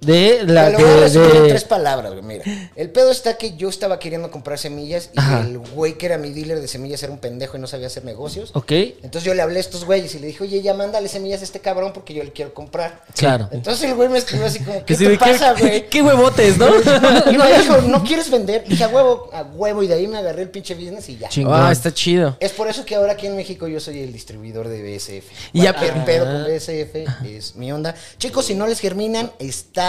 [0.00, 0.84] De la que.
[0.84, 2.22] de- tres palabras, güey.
[2.22, 2.44] Mira,
[2.76, 5.40] el pedo está que yo estaba queriendo comprar semillas y Ajá.
[5.40, 8.04] el güey que era mi dealer de semillas era un pendejo y no sabía hacer
[8.04, 8.50] negocios.
[8.54, 11.40] Ok, Entonces yo le hablé a estos güeyes y le dije, oye, ya mándale semillas
[11.40, 13.02] a este cabrón porque yo le quiero comprar.
[13.16, 13.48] claro.
[13.52, 15.88] Entonces el güey me escribió así como, ¿qué te de pasa, qué, güey?
[15.88, 16.66] qué huevotes, ¿no?
[17.32, 18.64] Y me dijo, ¿no quieres vender?
[18.66, 19.82] Y dije, a huevo, a huevo.
[19.82, 21.28] Y de ahí me agarré el pinche business y ya.
[21.30, 21.54] Chingón.
[21.60, 22.36] Ah, está chido.
[22.40, 25.24] Es por eso que ahora aquí en México yo soy el distribuidor de BSF.
[25.54, 27.94] Y ya- Cualquier pedo con BSF es mi onda.
[28.18, 29.85] Chicos, si no les germinan, está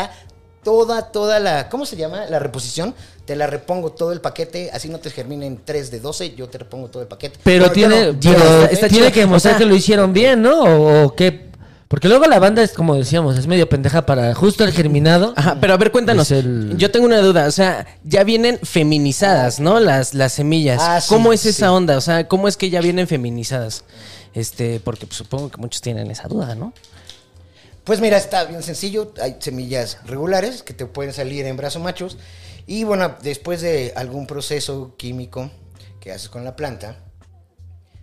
[0.64, 1.70] toda, toda la.
[1.70, 2.26] ¿Cómo se llama?
[2.30, 2.94] La reposición.
[3.26, 4.70] Te la repongo todo el paquete.
[4.74, 6.36] Así no te germinen 3 de 12.
[6.36, 7.38] Yo te repongo todo el paquete.
[7.44, 8.32] Pero tiene, no, pero yo-
[8.64, 10.62] está- está tiene que demostrar O sea- que lo hicieron bien, ¿no?
[10.64, 11.48] O, o qué.
[11.90, 15.34] Porque luego la banda es como decíamos, es medio pendeja para justo el germinado.
[15.38, 16.32] Ajá, pero a ver, cuéntanos.
[16.32, 17.48] El- Yo tengo una duda.
[17.48, 19.80] O sea, ya vienen feminizadas, ¿no?
[19.80, 20.82] Las, las semillas.
[20.82, 21.50] Ah, sí, ¿Cómo es sí.
[21.50, 21.98] esa onda?
[21.98, 23.84] O sea, ¿cómo es que ya vienen feminizadas?
[24.34, 26.74] Este, porque pues, supongo que muchos tienen esa duda, ¿no?
[27.88, 29.14] Pues mira, está bien sencillo.
[29.22, 32.18] Hay semillas regulares que te pueden salir en brazos machos.
[32.68, 35.50] Y bueno, después de algún proceso químico
[36.02, 36.98] que haces con la planta,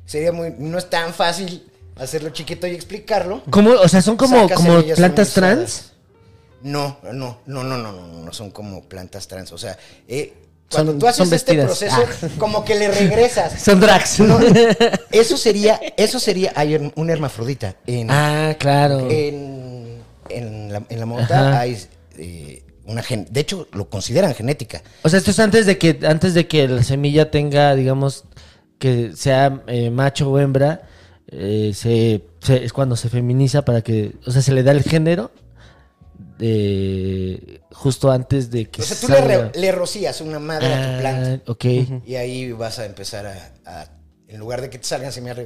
[0.06, 0.54] sería muy.
[0.56, 3.42] No es tan fácil hacerlo chiquito y explicarlo.
[3.50, 3.72] ¿Cómo?
[3.72, 5.92] O sea, son como, como plantas trans.
[6.62, 9.52] No, no, no, no, no, no, no son como plantas trans.
[9.52, 9.76] O sea,
[10.08, 10.32] eh,
[10.70, 11.92] cuando Son- tú haces son este vestidas.
[11.92, 12.02] Ah.
[12.04, 13.60] proceso, como que le regresas.
[13.62, 14.20] Son drags.
[14.20, 14.38] No,
[15.12, 17.76] eso sería, eso sería, hay un hermafrodita.
[17.86, 19.08] En, Ah, claro.
[19.10, 19.98] en,
[20.30, 21.60] en la, en la Ajá.
[21.60, 21.78] hay
[22.18, 24.82] eh, una gen, de hecho lo consideran genética.
[25.02, 28.24] O sea, esto es antes de que antes de que la semilla tenga, digamos,
[28.78, 30.82] que sea eh, macho o hembra,
[31.28, 34.82] eh, se, se- es cuando se feminiza para que, o sea, se le da el
[34.82, 35.30] género
[36.38, 39.50] de justo antes de que O sea, tú le, salga.
[39.52, 41.64] re- le rocías una madre a tu planta Ah, ok.
[42.06, 43.88] y ahí vas a empezar a, a-
[44.28, 45.36] en lugar de que te salgan semillas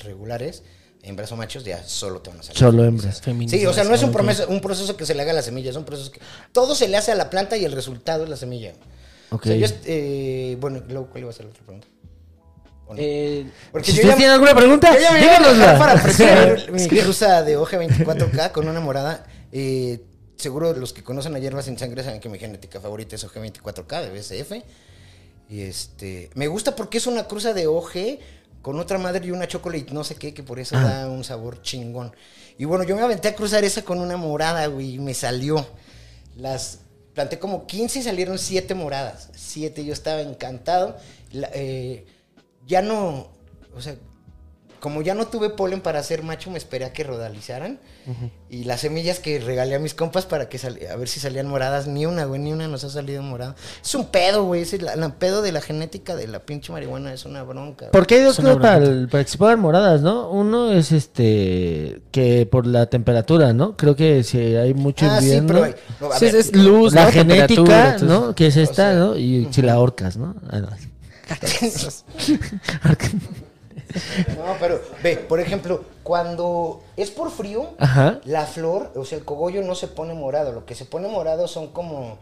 [0.00, 0.62] regulares,
[1.02, 2.58] en brazos machos ya solo te van a salir.
[2.58, 3.22] Solo hembras.
[3.48, 5.42] Sí, o sea, no es un, promeso- un proceso que se le haga a la
[5.42, 6.20] semilla, es un proceso que
[6.52, 8.72] todo se le hace a la planta y el resultado es la semilla.
[9.30, 9.42] Ok.
[9.46, 11.88] O sea, yo, eh, bueno, luego, ¿cuál iba a ser la otra pregunta?
[12.86, 13.00] ¿O no?
[13.00, 15.78] Eh, Porque Si yo ya- tiene alguna pregunta, Yo ya me iba a díganosla.
[15.78, 19.26] para presumir mi cruza de hoja 24K con una morada.
[19.52, 20.02] Eh,
[20.44, 23.32] seguro los que conocen a Hierbas sin Sangre saben que mi genética favorita es OG
[23.34, 24.52] 24K de BSF.
[25.50, 27.92] Y este, me gusta porque es una cruza de OG
[28.62, 31.60] con otra madre y una chocolate no sé qué, que por eso da un sabor
[31.60, 32.14] chingón.
[32.56, 35.66] Y bueno, yo me aventé a cruzar esa con una morada, güey, y me salió.
[36.36, 36.78] Las
[37.12, 39.28] planté como 15 y salieron 7 moradas.
[39.36, 40.96] 7, yo estaba encantado.
[41.32, 42.06] La- eh,
[42.66, 43.28] ya no,
[43.76, 43.96] o sea,
[44.84, 47.78] como ya no tuve polen para ser macho, me esperé a que rodalizaran.
[48.50, 51.46] Y las semillas que regalé a mis compas para que sal- a ver si salían
[51.48, 53.56] moradas, ni una, güey, ni una nos ha salido morada.
[53.82, 54.60] Es un pedo, güey.
[54.60, 57.86] Es el, el pedo de la genética de la pinche marihuana, es una bronca.
[57.86, 57.92] güey.
[57.92, 60.28] Porque hay dos cosas para, para que se pongan moradas, ¿no?
[60.30, 63.78] Uno es este que por la temperatura, ¿no?
[63.78, 66.54] Creo que si hay mucho Ah, sí, invierno, pero hay- no, a sí, ver, es
[66.54, 68.34] luz, la genética, entonces- ¿no?
[68.34, 69.16] Que es esta, sea, ¿no?
[69.16, 70.34] Y si la ahorcas, ¿no?
[70.50, 70.68] Ah, no.
[74.36, 78.20] No, pero ve, por ejemplo, cuando es por frío, Ajá.
[78.24, 80.52] la flor, o sea, el cogollo no se pone morado.
[80.52, 82.18] Lo que se pone morado son como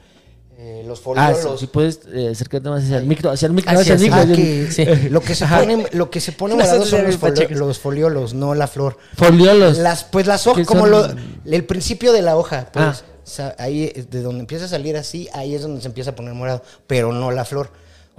[0.59, 1.41] eh, los Ah, foliolos.
[1.53, 3.99] sí, si puedes eh, acercarte más hacia el micro, hacia el micro, Hacia hacia el
[4.01, 4.05] sí.
[4.05, 4.19] micro.
[4.19, 4.71] Ah, hacia el- que
[5.03, 5.09] Sí.
[5.09, 7.57] lo que se pone, lo que se pone morado son los, folio- Pachecos.
[7.57, 8.99] los foliolos, no la flor.
[9.17, 9.79] Foliolos.
[9.79, 11.07] Las, pues las hojas, ¿Qué como lo,
[11.47, 12.95] el principio de la hoja, pues, Ah.
[13.25, 16.11] o sea, ahí eh, de donde empieza a salir así, ahí es donde se empieza
[16.11, 17.71] a poner morado, pero no la flor.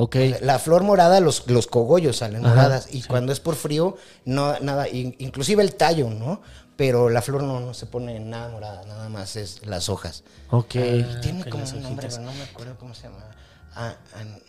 [0.03, 0.15] Ok.
[0.41, 2.87] La flor morada, los, los cogollos salen Ajá, moradas.
[2.91, 6.41] Y cuando es por frío, no, nada, in- inclusive el tallo, ¿no?
[6.75, 10.23] Pero la flor no, no se pone nada morada, nada más es las hojas.
[10.49, 10.75] Ok.
[10.75, 13.29] Y tiene como un nombre, pero no me acuerdo cómo se llama.
[13.75, 14.39] Ah, an-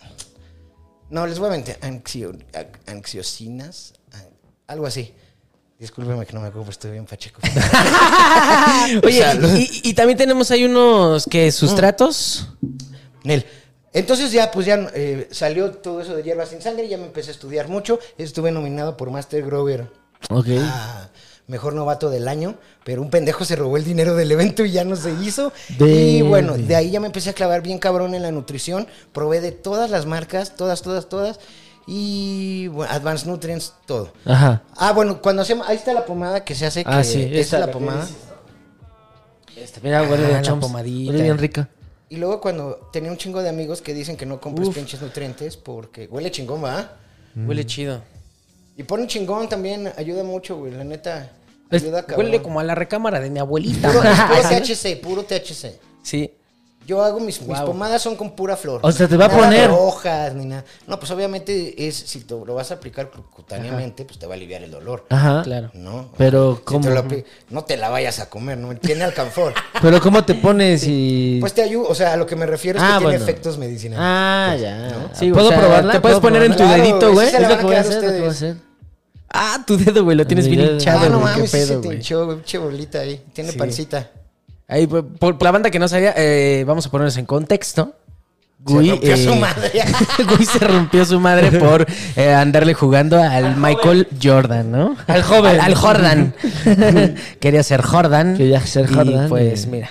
[1.11, 1.77] no, les voy a mentir.
[1.83, 2.37] Anxio-
[2.87, 4.23] anxiosinas, ah,
[4.69, 5.14] algo así.
[5.79, 7.40] Discúlpeme que no me acuerdo, pero estoy bien pacheco.
[9.05, 9.25] Oye,
[9.83, 12.49] y, y también tenemos ahí unos que sustratos.
[13.23, 13.45] Nel.
[13.94, 17.30] Entonces ya, pues ya eh, salió todo eso de hierbas sin sangre, ya me empecé
[17.30, 17.98] a estudiar mucho.
[18.18, 19.88] Estuve nominado por Master Grover
[20.30, 20.48] Ok.
[20.61, 21.09] a
[21.46, 24.83] Mejor Novato del Año, pero un pendejo se robó el dinero del evento y ya
[24.85, 25.52] no se hizo.
[25.78, 28.87] De- Y bueno, de ahí ya me empecé a clavar bien cabrón en la nutrición.
[29.12, 31.38] Probé de todas las marcas, todas, todas, todas.
[31.87, 34.12] Y bueno, Advanced Nutrients, todo.
[34.24, 34.62] Ajá.
[34.76, 36.83] Ah, bueno, cuando hacemos, ahí está la pomada que se hace.
[36.87, 38.09] Ah, que sí, esta es la pomada.
[39.57, 41.12] Esta, mira, huele Ah, de la pomadita.
[41.12, 41.68] Huele bien rica.
[42.14, 45.57] Y luego cuando tenía un chingo de amigos que dicen que no compres pinches nutrientes
[45.57, 46.92] porque huele chingón, ¿va?
[47.35, 48.03] Huele chido.
[48.77, 51.33] Y ponen chingón también, ayuda mucho, güey, la neta.
[51.72, 52.27] Es- Ayuda cabrón.
[52.27, 53.90] Huele como a la recámara de mi abuelita.
[53.90, 54.62] Puro, es puro man.
[54.62, 55.72] THC, puro THC.
[56.05, 56.31] Sí.
[56.87, 58.81] Yo hago mis, pomadas son con pura flor.
[58.83, 60.64] O sea, te va a poner- de hojas ni nada.
[60.87, 64.37] No, pues obviamente es si te lo vas a aplicar cutáneamente, pues te va a
[64.37, 65.07] aliviar el dolor.
[65.09, 65.42] Ajá.
[65.44, 65.70] Claro.
[65.73, 66.11] ¿No?
[66.18, 66.81] Pero, Si ¿cómo?
[66.88, 68.75] te lo apli- no te la vayas a comer, ¿no?
[68.77, 69.55] Tiene alcanfor.
[69.83, 71.38] Pero ¿cómo te pones y...?
[71.40, 73.25] Pues te ayuda, o sea, a lo que me refiero es Ah, que tiene bueno.
[73.25, 74.05] efectos medicinales.
[74.07, 75.11] Ah, ya.
[75.14, 75.92] Sí, ¿Puedo o sea, probarla?
[75.92, 77.29] te puedes ¿Puedo poner en tu dedito, güey.
[77.29, 78.53] Es lo que a voy a quedar hacer, lo que voy a ustedes.
[78.53, 78.57] hacer.
[79.37, 82.25] Ah, tu dedo, güey, lo tienes bien hinchado, ah, no mames, se pedo, te hinchó,
[82.27, 83.20] güey, pinche bolita ahí.
[83.33, 84.11] Tiene pancita.
[84.68, 87.94] Ahí, por, por la banda que no sabía, eh, vamos a ponernos en contexto.
[88.66, 89.72] Se Gui, rompió su eh, madre.
[90.38, 94.96] Gui se rompió su madre por eh, andarle jugando al Michael Jordan, ¿no?
[95.07, 95.57] Al joven.
[95.57, 96.35] Al, al Jordan.
[97.40, 98.38] Quería ser Jordan.
[98.38, 99.90] Quería ser y, Jordan pues y- mira,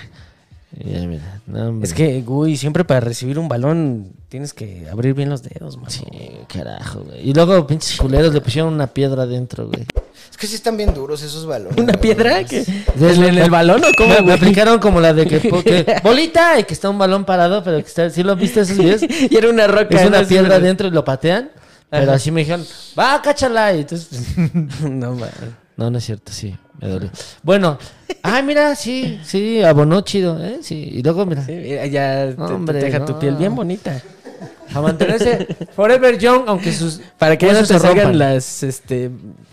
[0.84, 1.40] Ya, mira.
[1.46, 5.76] No, es que Gui siempre para recibir un balón tienes que abrir bien los dedos,
[5.76, 5.88] man.
[5.90, 6.02] Sí,
[6.48, 7.30] carajo, güey.
[7.30, 9.86] Y luego, pinches culeros, le pusieron una piedra adentro, güey.
[10.34, 11.78] Es que sí están bien duros esos balones.
[11.78, 12.42] ¿Una piedra?
[12.42, 12.64] que
[12.98, 16.74] ¿En el balón o cómo, Me, aplicaron como la de que, que- bolita y que
[16.74, 19.02] está un balón parado, pero que está, ¿sí lo viste esos videos?
[19.30, 19.94] y era una roca.
[19.96, 20.58] Es una piedra ¿verdad?
[20.58, 21.52] adentro y lo patean.
[21.88, 22.66] Pero así me dijeron,
[22.98, 23.72] va, cáchala.
[23.74, 24.10] Y entonces,
[24.82, 25.30] no, man.
[25.76, 27.10] no, no es cierto, sí, me dolió.
[27.44, 27.78] Bueno,
[28.24, 30.58] ay, mira, sí, sí, abonó chido, ¿eh?
[30.62, 34.02] Sí, y luego, mira, Sí, mira, ya te- te, Hombre, deja tu piel bien bonita.
[34.72, 37.00] A mantenerse forever young, aunque sus.
[37.18, 39.10] Para que ya no te se salgan las, este,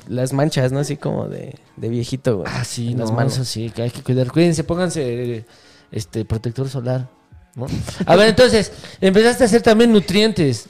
[0.08, 0.80] las manchas, ¿no?
[0.80, 2.52] Así como de, de viejito, güey.
[2.54, 3.34] Ah, sí, en las no, manos.
[3.34, 4.32] eso sí, que hay que cuidar.
[4.32, 5.45] Cuídense, pónganse
[5.91, 7.08] este protector solar.
[7.56, 7.67] ¿no?
[8.06, 8.71] A ver, entonces,
[9.02, 10.67] empezaste a hacer también nutrientes.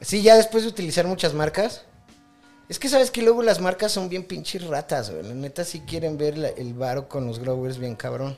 [0.00, 1.82] Sí, ya después de utilizar muchas marcas.
[2.68, 5.22] Es que sabes que luego las marcas son bien pinches ratas, güey.
[5.22, 8.36] La neta sí quieren ver la- el varo con los growers bien cabrón.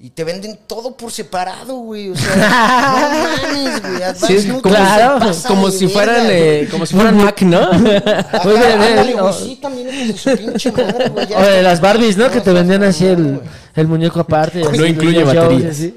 [0.00, 2.10] Y te venden todo por separado, güey.
[2.10, 2.36] O sea,
[3.42, 4.02] no mames, güey.
[4.04, 7.58] Advanced Sí, se claro, pasa como si fueran, eh, como si fueran Mac, ¿no?
[7.58, 11.26] Ajá, Muy bien, eh, ándale, güey, sí, también de su pinche madre, güey.
[11.34, 12.30] O de las Barbies, ¿no?
[12.30, 13.40] Que te vendían así el,
[13.74, 14.60] el muñeco aparte.
[14.60, 15.24] No incluye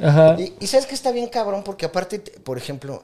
[0.02, 0.36] Ajá.
[0.40, 3.04] Y, y sabes que está bien cabrón porque aparte, te- por ejemplo,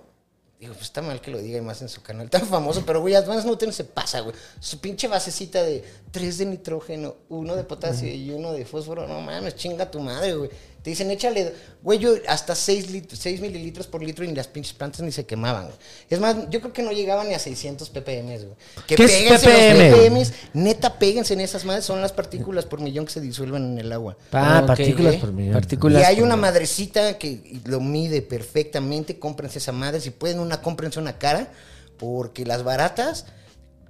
[0.60, 3.02] digo, pues está mal que lo diga y más en su canal tan famoso, pero
[3.02, 4.36] güey, Advanced Nutrients se pasa, güey.
[4.60, 9.22] Su pinche basecita de 3 de nitrógeno, uno de potasio y uno de fósforo, no
[9.22, 10.50] mames, chinga tu madre, güey.
[10.88, 14.72] Te dicen, échale, güey, yo hasta 6, litros, 6 mililitros por litro y las pinches
[14.72, 15.76] plantas ni se quemaban, güey.
[16.10, 18.56] Es más, yo creo que no llegaban ni a 600 ppm, güey.
[18.88, 20.14] Que ¿Qué es ppm?
[20.14, 23.74] los ppm, neta, péguense en esas madres, son las partículas por millón que se disuelven
[23.74, 24.16] en el agua.
[24.32, 25.18] Ah, Ok, partículas ¿eh?
[25.20, 25.54] por millón.
[25.56, 26.02] Partículas.
[26.02, 31.02] Y hay una madrecita que lo mide perfectamente, cómprense esa madre, si pueden una, cómprense
[31.02, 31.52] una cara,
[31.98, 33.26] porque las baratas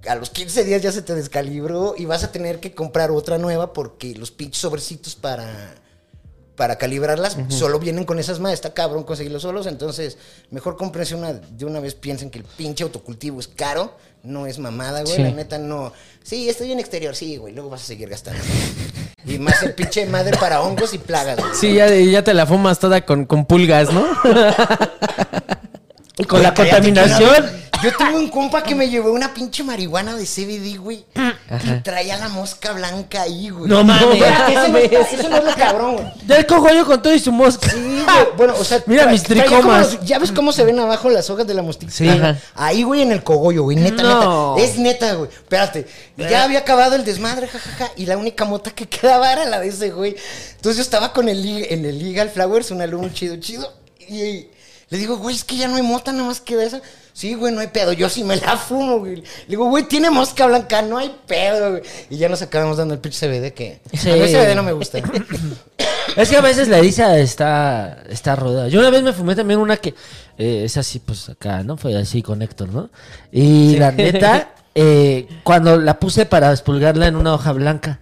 [0.07, 3.37] a los 15 días ya se te descalibró y vas a tener que comprar otra
[3.37, 5.75] nueva porque los pinches sobrecitos para
[6.57, 10.17] para calibrarlas solo vienen con esas madres, está cabrón conseguirlos solos, entonces
[10.51, 13.93] mejor cómprense una de una vez, piensen que el pinche autocultivo es caro,
[14.23, 15.21] no es mamada, güey, Sí.
[15.21, 15.93] la neta no.
[16.23, 18.41] Sí, estoy en exterior, sí, güey, luego vas a seguir gastando.
[19.25, 21.51] y más el pinche madre para hongos y plagas, güey.
[21.53, 24.05] Sí, ya, ya te la fumas toda con, con pulgas, ¿no?
[26.17, 27.67] Y con la contaminación.
[27.83, 31.05] Yo tuve un compa que me llevó una pinche marihuana de CBD, güey.
[31.13, 33.69] Que traía la mosca blanca ahí, güey.
[33.69, 34.19] No mames.
[34.19, 36.07] No eso no es lo cabrón, güey.
[36.25, 37.69] Ya el cojo yo con todo y su mosca.
[37.69, 38.25] Sí, güey.
[38.35, 39.93] Bueno, o sea, Mira mis tricomas.
[39.93, 41.91] los- Ya ves cómo se ven abajo las hojas de la mosquita.
[41.91, 42.09] Sí.
[42.09, 42.35] Ajá.
[42.55, 43.77] Ahí, güey, en el cogollo, güey.
[43.77, 44.55] Neta, No.
[44.55, 44.67] neta.
[44.67, 45.29] Es neta, güey.
[45.29, 45.85] Espérate.
[46.17, 47.91] Ya había acabado el desmadre, jajaja.
[47.95, 50.15] Y la única mota que quedaba era la de ese, güey.
[50.55, 53.71] Entonces yo estaba con el en el Legal Flowers, un alumno chido, chido.
[54.09, 54.47] Y
[54.89, 56.81] le digo, güey, es que ya no hay mota, nada más queda esa.
[57.11, 57.93] Sí, güey, no hay pedo.
[57.93, 59.17] Yo sí me la fumo, güey.
[59.17, 61.83] Le digo, güey, tiene mosca blanca, no hay pedo, güey.
[62.09, 63.81] Y ya nos acabamos dando el pinche CBD que.
[63.93, 64.09] Sí.
[64.09, 64.99] A mí el CBD no me gusta.
[66.15, 68.69] Es que a veces la eriza está, está ruda.
[68.69, 69.93] Yo una vez me fumé también una que
[70.39, 71.77] eh, es así, pues acá, ¿no?
[71.77, 72.89] Fue así con Héctor, ¿no?
[73.31, 77.99] Y la neta, eh, cuando la puse para expulgarla en una hoja blanca,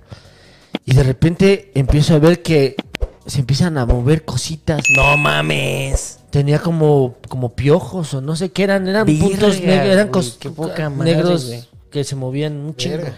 [0.86, 2.78] y de repente empiezo a ver que
[3.26, 4.82] se empiezan a mover cositas.
[4.96, 6.20] No mames.
[6.36, 10.54] Tenía como, como piojos o no sé qué eran, eran Verga, puntos negros, eran cos-
[10.54, 11.64] poca madre, negros güey.
[11.90, 12.98] que se movían un chingo.
[12.98, 13.18] Verga.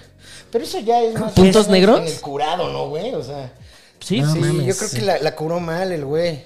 [0.51, 1.32] Pero eso ya es más...
[1.34, 1.99] ¿Puntos negros?
[2.01, 3.15] En el curado, ¿no, güey?
[3.15, 3.51] O sea...
[3.99, 4.65] Sí, sí, sí.
[4.67, 6.45] yo creo que la, la curó mal el güey.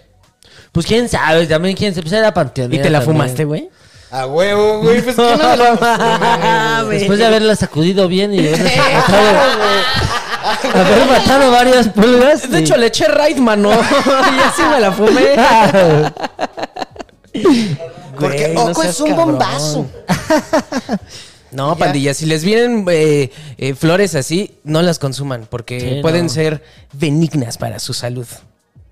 [0.71, 2.03] Pues quién sabe, también quién sabe.
[2.03, 2.79] Pues era panteonera.
[2.79, 3.17] ¿Y te la también.
[3.17, 3.69] fumaste, güey?
[4.11, 5.01] A huevo, güey.
[5.01, 9.67] Pues que no me la mames, Después de haberla sacudido bien y haberle matado,
[10.73, 12.49] haber matado varias pulgas.
[12.49, 13.69] De hecho, le eché raid, mano.
[13.71, 15.35] y así me la fumé.
[18.19, 19.25] Porque no Oco es un cabrón.
[19.31, 19.85] bombazo.
[21.51, 21.79] No, Ya.
[21.79, 26.29] pandilla, si les vienen eh, eh, flores así, no las consuman porque Sí, pueden no.
[26.31, 28.25] ser benignas para su salud.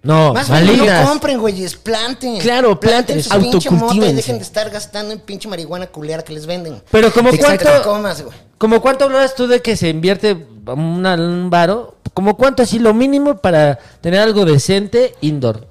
[0.04, 1.08] No, Más bien no malignas.
[1.10, 2.38] compren, güeyes, planten.
[2.40, 4.16] Claro, planten, su pinche mota y autocultívense.
[4.18, 6.84] dejen de estar gastando en pinche marihuana culera que les venden.
[6.92, 8.36] Pero como cuánto, Te comas, güey.
[8.58, 10.36] como cuánto hablas tú de que se invierte
[10.74, 15.68] una- un varo, como cuánto así lo mínimo para tener algo decente indoor.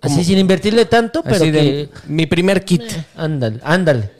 [0.00, 2.82] Así sin invertirle tanto, pero Así que de mi primer kit.
[3.16, 4.10] ándale, ándale.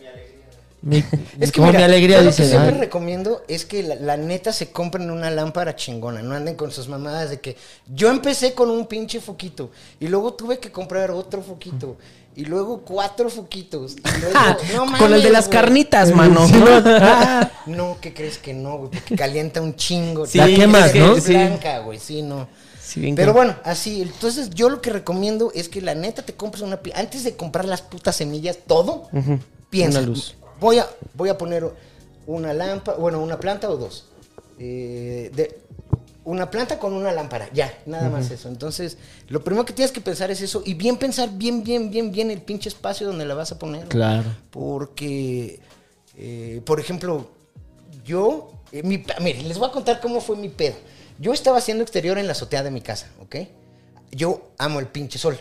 [0.83, 0.99] Mi,
[1.41, 2.43] Es que como mira, mi alegría yo lo dice.
[2.45, 2.81] que siempre "Ay".
[2.81, 6.87] recomiendo es que la, la neta se compren una lámpara chingona, no anden con sus
[6.89, 7.57] mamadas de que
[7.93, 11.97] yo empecé con un pinche foquito y luego tuve que comprar otro foquito
[12.37, 13.96] y luego cuatro foquitos.
[13.96, 14.35] y luego-
[14.92, 15.59] no Con el de las güey.
[15.59, 16.46] carnitas, mano.
[17.66, 18.90] No, ¿qué crees que no, güey?
[18.90, 20.27] Porque calienta un chingo.
[20.27, 21.16] Sí, La quemas, ¿no?
[21.16, 21.35] Es Sí.
[21.85, 22.46] güey, sí, no.
[22.81, 26.35] Sí, bien Pero bueno, así, entonces yo lo que recomiendo es que la neta te
[26.35, 29.09] compres una antes de comprar las putas semillas, todo,
[29.70, 30.37] piensa, Una luz.
[30.61, 31.64] Voy a voy a poner
[32.27, 34.05] una lámpara, bueno, una planta o dos.
[34.61, 35.59] Eh, de
[36.27, 38.49] una planta con una lámpara, ya, nada más eso.
[38.49, 42.11] Entonces, lo primero que tienes que pensar es eso y bien pensar bien bien bien
[42.11, 43.87] bien el pinche espacio donde la vas a poner.
[43.87, 44.25] Claro.
[44.51, 45.61] Porque
[46.17, 47.31] eh, por ejemplo,
[48.05, 50.75] yo eh, mi, mire, les voy a contar cómo fue mi pedo.
[51.19, 53.37] Yo estaba haciendo exterior en la azotea de mi casa, ¿ok?
[54.11, 55.39] Yo amo el pinche sol.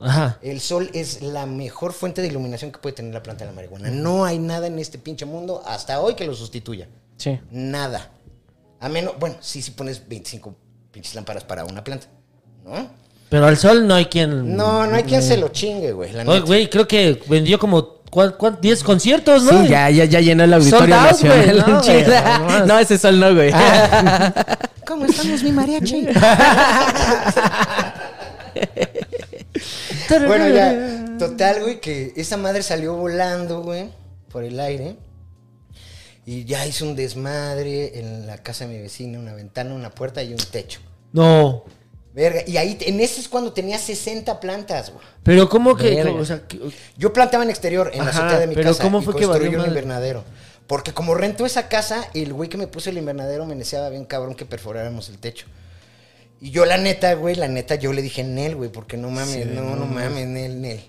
[0.00, 0.38] Ajá.
[0.42, 3.54] El sol es la mejor fuente de iluminación que puede tener la planta de la
[3.54, 3.90] marihuana.
[3.90, 6.88] No hay nada en este pinche mundo hasta hoy que lo sustituya.
[7.16, 7.38] Sí.
[7.52, 8.10] Nada.
[8.84, 10.54] A menos, bueno, sí, si pones 25
[10.92, 12.06] pinches lámparas para una planta,
[12.66, 12.90] ¿no?
[13.30, 14.54] Pero al sol no hay quien.
[14.54, 16.12] No, no hay quien se lo chingue, güey.
[16.12, 16.46] la Oye, neta.
[16.46, 19.62] güey, creo que vendió como ¿cuán- cuán- 10 conciertos, ¿no?
[19.62, 21.64] Sí, ya, ya, ya llenó el auditorio out, nacional.
[21.64, 23.52] güey, no, güey, no, ese sol no, güey.
[24.86, 26.06] ¿Cómo estamos, mi mariachi?
[30.26, 33.88] bueno, ya, total, güey, que esa madre salió volando, güey,
[34.30, 34.96] por el aire.
[36.26, 40.22] Y ya hizo un desmadre en la casa de mi vecina, una ventana, una puerta
[40.22, 40.80] y un techo.
[41.12, 41.64] No.
[42.14, 45.04] Verga, y ahí, en ese es cuando tenía 60 plantas, güey.
[45.22, 45.94] Pero ¿cómo que.?
[45.96, 46.12] Verga.
[46.12, 46.60] O sea, que-
[46.96, 48.82] Yo plantaba en exterior, en la azotea de mi pero casa.
[48.84, 49.68] ¿cómo y fue que construí un madre?
[49.68, 50.24] invernadero.
[50.66, 54.04] Porque como rentó esa casa, el güey que me puso el invernadero me deseaba bien
[54.06, 55.46] cabrón que perforáramos el techo.
[56.40, 59.46] Y yo, la neta, güey, la neta, yo le dije Nel, güey, porque no mames,
[59.46, 60.84] no, no, mames, Nel, Nel.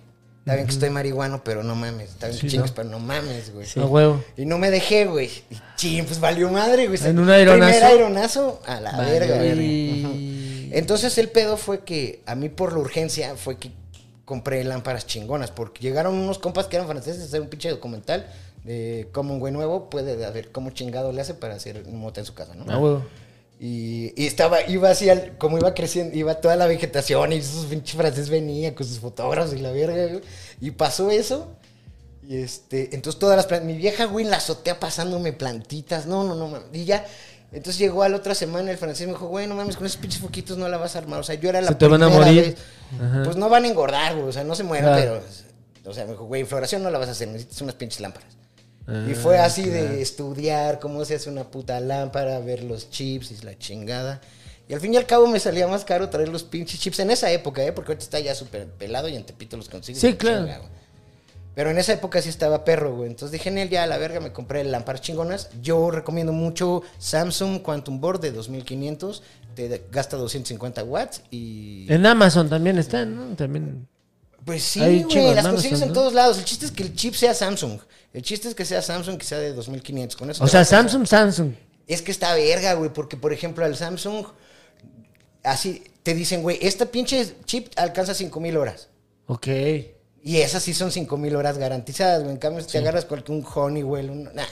[0.45, 2.11] Está bien que estoy marihuano, pero no mames.
[2.11, 3.67] Está bien que chingas, pero no mames, güey.
[3.77, 4.23] A huevo.
[4.37, 5.25] Y no me dejé, güey.
[5.49, 6.99] Y ching, pues valió madre, güey.
[7.03, 7.71] En un aeronazo.
[7.71, 10.69] Primer aeronazo a la Vale, verga, güey.
[10.71, 13.71] Entonces el pedo fue que a mí por la urgencia fue que
[14.23, 18.27] compré lámparas chingonas, porque llegaron unos compas que eran franceses a hacer un pinche documental
[18.63, 21.99] de cómo un güey nuevo puede a ver cómo chingado le hace para hacer un
[21.99, 22.71] mota en su casa, ¿no?
[22.71, 23.03] A huevo.
[23.59, 27.65] Y, y estaba, iba así, al- como iba creciendo, iba toda la vegetación y esos
[27.67, 30.21] pinches franceses venían con sus fotógrafos y la verga, güey.
[30.61, 31.47] Y pasó eso.
[32.27, 36.23] Y este, entonces todas las plantas, mi vieja, güey, en la azotea pasándome plantitas, no,
[36.23, 36.67] no, no, mames.
[36.73, 37.05] y ya.
[37.51, 39.97] Entonces llegó a la otra semana el francés me dijo, güey, no mames, con esos
[39.99, 41.19] pinches foquitos no la vas a armar.
[41.19, 42.43] O sea, yo era la Se te van a primera morir.
[42.43, 43.23] vez.
[43.23, 45.21] Pues no van a engordar, güey, o sea, no se mueren, Claro.
[45.21, 45.91] pero.
[45.91, 48.35] O sea, me dijo, güey, floración no la vas a hacer, necesitas unas pinches lámparas.
[48.87, 53.31] Y Ah, fue así de estudiar cómo se hace una puta lámpara, ver los chips
[53.31, 54.21] y la chingada.
[54.67, 57.11] Y al fin y al cabo me salía más caro traer los pinches chips en
[57.11, 57.71] esa época, ¿eh?
[57.71, 60.01] Porque ahorita está ya súper pelado y en Tepito los consigues.
[60.01, 60.45] Sí, claro.
[60.45, 60.61] chinga.
[61.55, 63.09] Pero en esa época sí estaba perro, güey.
[63.09, 65.49] Entonces dije, en él ya a la verga me compré lámparas chingonas.
[65.61, 69.23] Yo recomiendo mucho Samsung Quantum Board de 2500.
[69.55, 71.85] Te gasta 250 watts y...
[71.89, 73.35] En Amazon también están, ¿no?
[73.37, 73.87] También.
[74.45, 75.93] Pues sí, güey, las consigues en ¿no?
[75.93, 76.37] todos lados.
[76.37, 77.79] El chiste es que el chip sea Samsung.
[78.13, 80.15] El chiste es que sea Samsung, que sea de 2500.
[80.15, 81.53] Con eso O sea, Samsung, Samsung.
[81.87, 84.25] Es que está verga, güey, porque por ejemplo al Samsung,
[85.43, 88.89] así te dicen, güey, esta pinche chip alcanza 5000 horas.
[89.27, 89.47] Ok.
[90.23, 92.33] Y esas sí son 5000 horas garantizadas, güey.
[92.33, 94.23] En cambio, si te agarras cualquier un Honeywell, un.
[94.25, 94.43] Nah,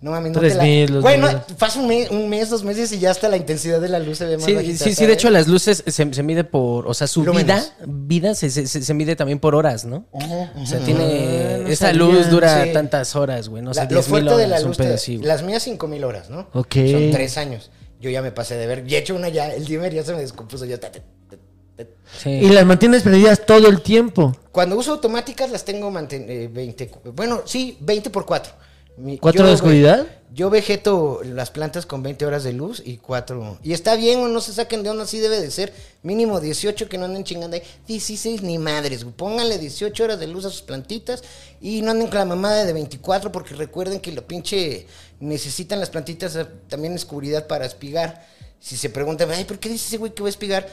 [0.00, 0.54] no mames, no te la.
[0.58, 1.52] 3000, los Güey, no, números.
[1.58, 4.18] pasa un mes, un mes, dos meses y ya hasta la intensidad de la luz
[4.18, 6.86] se ve más Sí, bajita, sí, sí, de hecho las luces se, se mide por,
[6.86, 7.46] o sea, su Lúmenes.
[7.46, 10.06] vida, vida se, se- se- se mide también por horas, ¿no?
[10.12, 11.98] O sea, tiene, Ah, no esa sabía.
[12.02, 12.72] luz dura Sí.
[12.72, 14.76] tantas horas, güey, no sé, La- lo 10 mil fuerte de la horas, un luz,
[14.76, 16.48] pedo te- las mías 5000 horas, ¿no?
[16.52, 16.74] Ok.
[16.92, 17.70] Son tres años.
[18.00, 18.84] Yo ya me pasé de ver.
[18.86, 20.64] Y he hecho una ya, el dimmer ya se me descompuso.
[20.64, 21.36] Ya, ta, ta, ta,
[21.76, 21.84] ta.
[22.22, 22.30] Sí.
[22.30, 24.36] Y las mantienes prendidas todo el tiempo.
[24.52, 28.52] Cuando uso automáticas las tengo eh, 20, bueno, sí, 20 por 4.
[28.98, 30.06] Mi- ¿Cuatro yo, de oscuridad?
[30.34, 33.58] Yo vegeto las plantas con 20 horas de luz y 4.
[33.62, 35.72] Y está bien, no se saquen de onda, así debe de ser.
[36.02, 37.62] Mínimo 18 que no anden chingando ahí.
[37.86, 39.14] 16 ni madres, güey.
[39.16, 41.22] Pónganle 18 horas de luz a sus plantitas
[41.60, 44.86] y no anden con la mamada de 24 porque recuerden que lo pinche
[45.20, 48.26] necesitan las plantitas eh, también oscuridad para espigar.
[48.60, 50.68] Si se preguntan, ay, ¿por qué dice ese güey que va a espigar?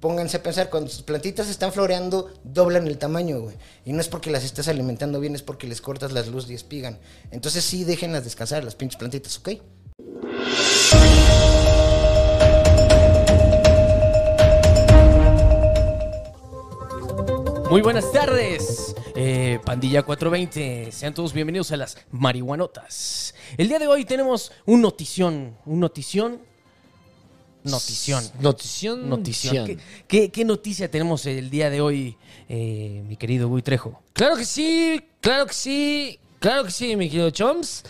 [0.00, 3.56] Pónganse a pensar, cuando sus plantitas están floreando, doblan el tamaño, güey.
[3.84, 6.54] Y no es porque las estés alimentando bien, es porque les cortas las luz y
[6.54, 6.98] espigan.
[7.30, 9.50] Entonces sí, déjenlas descansar, las pinches plantitas, ¿ok?
[17.70, 20.92] Muy buenas tardes, eh, Pandilla 420.
[20.92, 23.34] Sean todos bienvenidos a las marihuanotas.
[23.58, 26.40] El día de hoy tenemos un notición, un notición,
[27.64, 29.08] notición, Notición.
[29.08, 29.66] notición.
[29.66, 32.16] ¿Qué, qué, qué noticia tenemos el día de hoy,
[32.48, 34.02] eh, mi querido Gui Trejo?
[34.12, 37.84] Claro que sí, claro que sí, claro que sí, mi querido Choms.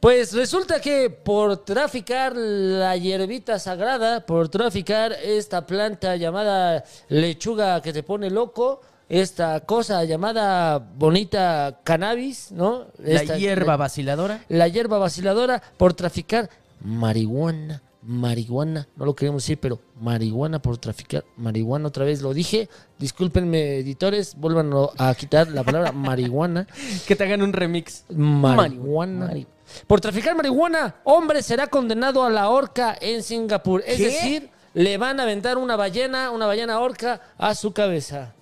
[0.00, 7.90] Pues resulta que por traficar la hierbita sagrada, por traficar esta planta llamada lechuga que
[7.92, 12.86] te pone loco, esta cosa llamada bonita cannabis, ¿no?
[12.98, 14.44] La hierba vaciladora.
[14.48, 16.50] la hierba vaciladora por traficar
[16.82, 22.68] marihuana, marihuana, no lo queremos decir, pero marihuana por traficar marihuana, otra vez lo dije,
[22.98, 26.66] discúlpenme editores, vuelvan a quitar la palabra marihuana,
[27.06, 28.04] Que te hagan un remix.
[28.10, 29.26] marihuana.
[29.26, 29.46] Mari-
[29.86, 34.04] Por traficar marihuana, hombre será condenado a la horca en Singapur, es ¿Qué?
[34.04, 38.33] decir, le van a aventar una ballena, una ballena horca a su cabeza.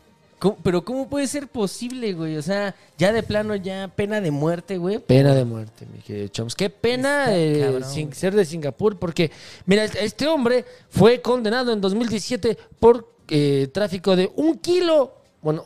[0.43, 2.37] ¿Cómo- pero ¿cómo puede ser posible, güey?
[2.37, 4.99] O sea, ya de plano, ya pena de muerte, güey.
[4.99, 6.57] Pena de muerte, mi querido Choms.
[6.57, 9.31] Qué pena eh, cabrón, sin ser de Singapur, porque,
[9.67, 15.63] mira, este hombre fue condenado en 2017 por eh, tráfico de un kilo, bueno,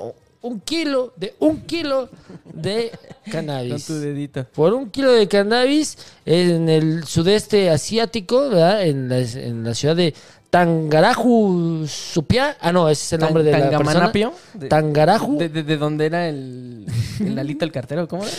[0.47, 2.09] un kilo, de un kilo
[2.45, 2.91] de
[3.25, 3.87] Con cannabis.
[3.87, 4.45] tu dedito.
[4.55, 8.85] Por un kilo de cannabis en el sudeste asiático, ¿verdad?
[8.87, 10.15] En la, en la ciudad de
[10.51, 12.57] Tangaraju Supia.
[12.61, 13.79] Ah, no, ese es el nombre de la persona.
[13.85, 14.33] Tangamanapio.
[14.55, 15.39] De- Tangaraju.
[15.39, 16.87] De, de, de dónde era el,
[17.21, 18.07] el alito el cartero?
[18.09, 18.33] ¿Cómo era?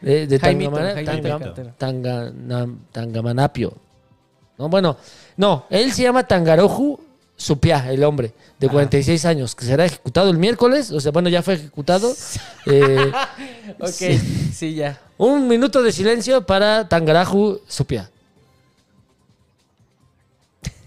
[0.00, 3.72] De, de Jaimito, Tangamana- Tanga- Tangamanapio.
[4.58, 4.96] No, bueno,
[5.36, 6.98] no, él se llama Tangaroju
[7.42, 11.42] Supia, el hombre, de 46 años, que será ejecutado el miércoles, o sea, bueno, ya
[11.42, 12.14] fue ejecutado.
[12.66, 13.10] Eh,
[13.80, 14.18] Ok, Sí.
[14.54, 15.00] sí, ya.
[15.18, 18.08] un minuto de silencio para Tangaraju Supia.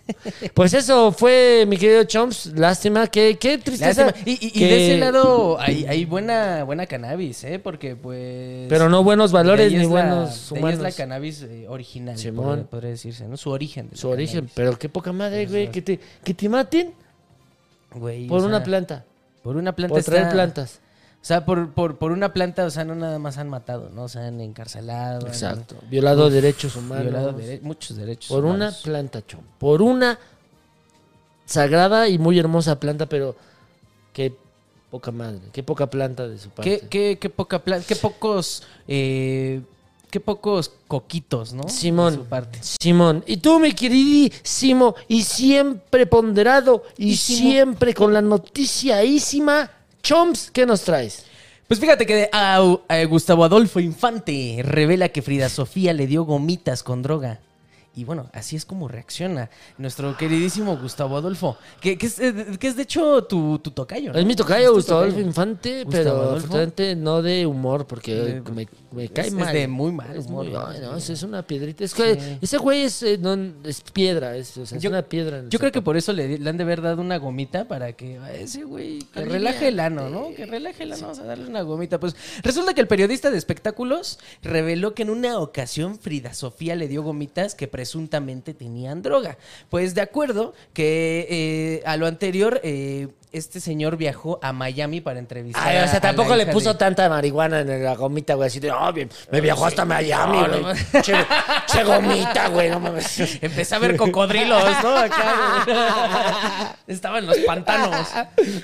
[0.53, 2.47] Pues eso fue, mi querido Chomps.
[2.55, 4.05] Lástima, que qué tristeza.
[4.05, 4.23] Lástima.
[4.25, 7.59] Y, y- y que- de ese lado hay, hay buena, buena cannabis, ¿eh?
[7.59, 8.67] Porque pues...
[8.69, 10.73] Pero no buenos valores ni la- buenos humanos.
[10.75, 12.67] es la cannabis eh, original, Simón.
[12.69, 13.35] podría, decirse, ¿no?
[13.37, 13.89] Su origen.
[13.89, 14.53] de Su origen, cannabis.
[14.55, 16.93] pero qué poca madre, güey, que te, que te maten
[17.93, 19.05] Güey, por una sea, planta.
[19.41, 20.79] Por una planta Por traer está- plantas.
[21.25, 24.03] O sea, por, por, por una planta, o sea, no nada más han matado, ¿no?
[24.03, 25.21] O sea, han encarcelado.
[25.25, 25.75] han Exacto.
[25.89, 27.05] Violado derechos humanos.
[27.05, 29.41] violado dere- muchos derechos por una planta, chom.
[29.57, 30.19] Por una
[31.45, 33.35] sagrada y muy hermosa planta, pero
[34.13, 34.35] qué
[34.91, 35.39] poca madre.
[35.51, 36.79] Qué poca planta de su parte.
[36.81, 39.61] ¿Qué, qué, qué poca planta, qué pocos, eh,
[40.11, 41.63] qué pocos coquitos, ¿no?
[41.63, 42.13] De Simón.
[42.13, 42.59] su parte.
[42.61, 49.71] Simón, y tú, mi queridísimo, y siempre ponderado, y siempre con la noticiaísima,
[50.05, 51.25] Chomps, ¿qué nos traes?
[51.67, 52.59] Pues fíjate que a
[53.09, 57.39] Gustavo Adolfo Infante revela que Frida Sofía le dio gomitas con droga.
[57.95, 62.67] Y bueno, así es como reacciona nuestro queridísimo Gustavo Adolfo, que, que es, eh, que
[62.67, 64.11] es de hecho tu, tu tocayo.
[64.11, 64.19] ¿no?
[64.19, 64.99] Es mi tocayo, Es Gustavo.
[65.01, 66.35] Adolfo Infante, Gustavo pero Adolfo.
[66.35, 69.53] afortunadamente no de humor, porque De- me, me cae es- es mal.
[69.53, 70.73] de muy mal Es, humor, muy- ¿no?
[70.73, 71.83] no, es, es una piedrita.
[71.85, 73.33] Es que ese güey es, eh, no,
[73.63, 75.43] es piedra, es, o sea, es Yo- una piedra.
[75.49, 78.17] Yo creo que por eso le, le han de haber dado una gomita para que
[78.19, 80.33] a ese güey que relaje el ano, ¿no?
[80.35, 81.99] Que relaje el ano, vamos a darle una gomita.
[81.99, 86.87] Pues resulta que el periodista de espectáculos reveló que en una ocasión Frida Sofía le
[86.87, 89.37] dio gomitas que presuntamente tenían droga.
[89.69, 95.19] Pues de acuerdo que eh, a lo anterior eh, este señor viajó a Miami para
[95.19, 95.63] entrevistar.
[95.67, 98.71] Ay, o sea, tampoco le puso de- tanta marihuana en la gomita, güey, así de,
[98.71, 100.61] oh, bien, me viajó hasta Miami, No, güey.
[100.61, 101.13] no, che,
[101.67, 103.19] che gomita, güey, no mames.
[103.41, 104.95] Empecé a ver cocodrilos, ¿no?
[104.97, 106.75] Acá.
[106.87, 108.07] Estaba en los pantanos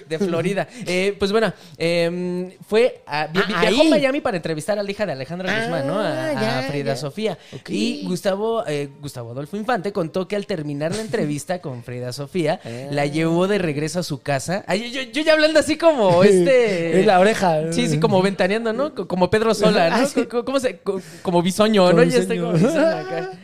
[0.08, 0.68] de Florida.
[0.86, 3.86] Eh, pues bueno, eh, fue a, vi- Ah, viajó a.
[3.86, 6.00] Miami para entrevistar a la hija de Alejandra Ah, Guzmán, ¿no?
[6.00, 6.96] A, a Frida ya.
[6.96, 7.38] Sofía.
[7.68, 12.60] Y Gustavo, eh, Gustavo Adolfo Infante contó que al terminar la entrevista con Frida Sofía,
[12.92, 14.61] la llevó de regreso a su casa.
[14.68, 17.00] Ay, yo, yo ya hablando así como este.
[17.00, 17.72] Es la oreja.
[17.72, 18.94] Sí, sí, como ventaneando, ¿no?
[18.96, 19.96] Co- Como Pedro Sola, ¿no?
[19.98, 20.26] Ah, sí.
[20.26, 20.78] ¿Cómo se...?
[20.80, 22.04] co- Como bisoño, Como ¿no?
[22.04, 22.42] Ya bisoño.
[22.42, 23.30] como bisoño acá.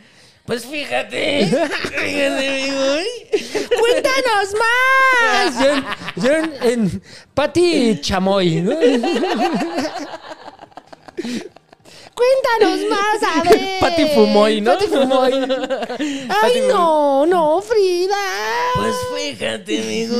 [0.47, 2.73] Pues fíjate, fíjate.
[3.81, 5.59] ¡Cuéntanos más!
[5.59, 5.83] Yo, en-
[6.23, 7.01] yo en, en
[7.33, 8.71] Pati Chamoy, ¿no?
[12.15, 13.79] Cuéntanos más, a ver.
[13.79, 14.71] Pati Fumoy, ¿no?
[14.71, 15.33] Pati Fumoy.
[16.29, 18.15] Ay, no, no, Frida.
[18.75, 20.15] Pues fíjate, amigo.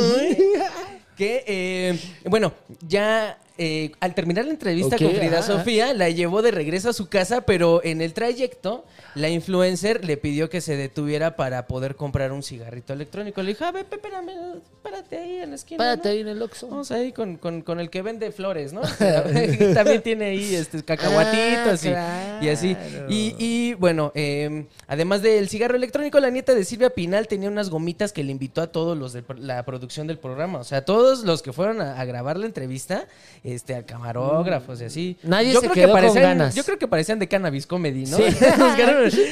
[1.17, 2.53] Que, eh, bueno,
[2.87, 5.43] ya eh, al terminar la entrevista con Frida ajá.
[5.57, 8.85] Sofía, la llevó de regreso a su casa, pero en el trayecto,
[9.15, 13.41] la influencer le pidió que se detuviera para poder comprar un cigarrito electrónico.
[13.41, 14.29] Le dijo, a ver, espérame,
[14.75, 15.77] espérate ahí en la esquina.
[15.79, 16.13] Párate ¿no?
[16.13, 16.67] ahí en el Oxxo.
[16.67, 18.81] Vamos ahí con, con- con el que vende flores, ¿no?
[19.73, 22.75] También tiene ahí este, cacahuatitos y- Ah, y, así.
[22.75, 23.05] claro.
[23.09, 27.69] Y, y, bueno, eh, además del cigarro electrónico, la nieta de Silvia Pinal tenía unas
[27.69, 30.59] gomitas que le invitó a todos los de la producción del programa.
[30.59, 33.07] O sea, todos los que fueron a, a grabar la entrevista,
[33.47, 35.17] este, al camarógrafos y así.
[35.23, 36.55] Nadie yo se creo quedó que con parecían, ganas.
[36.55, 38.17] Yo creo que parecían de cannabis comedy, ¿no?
[38.17, 38.23] Sí.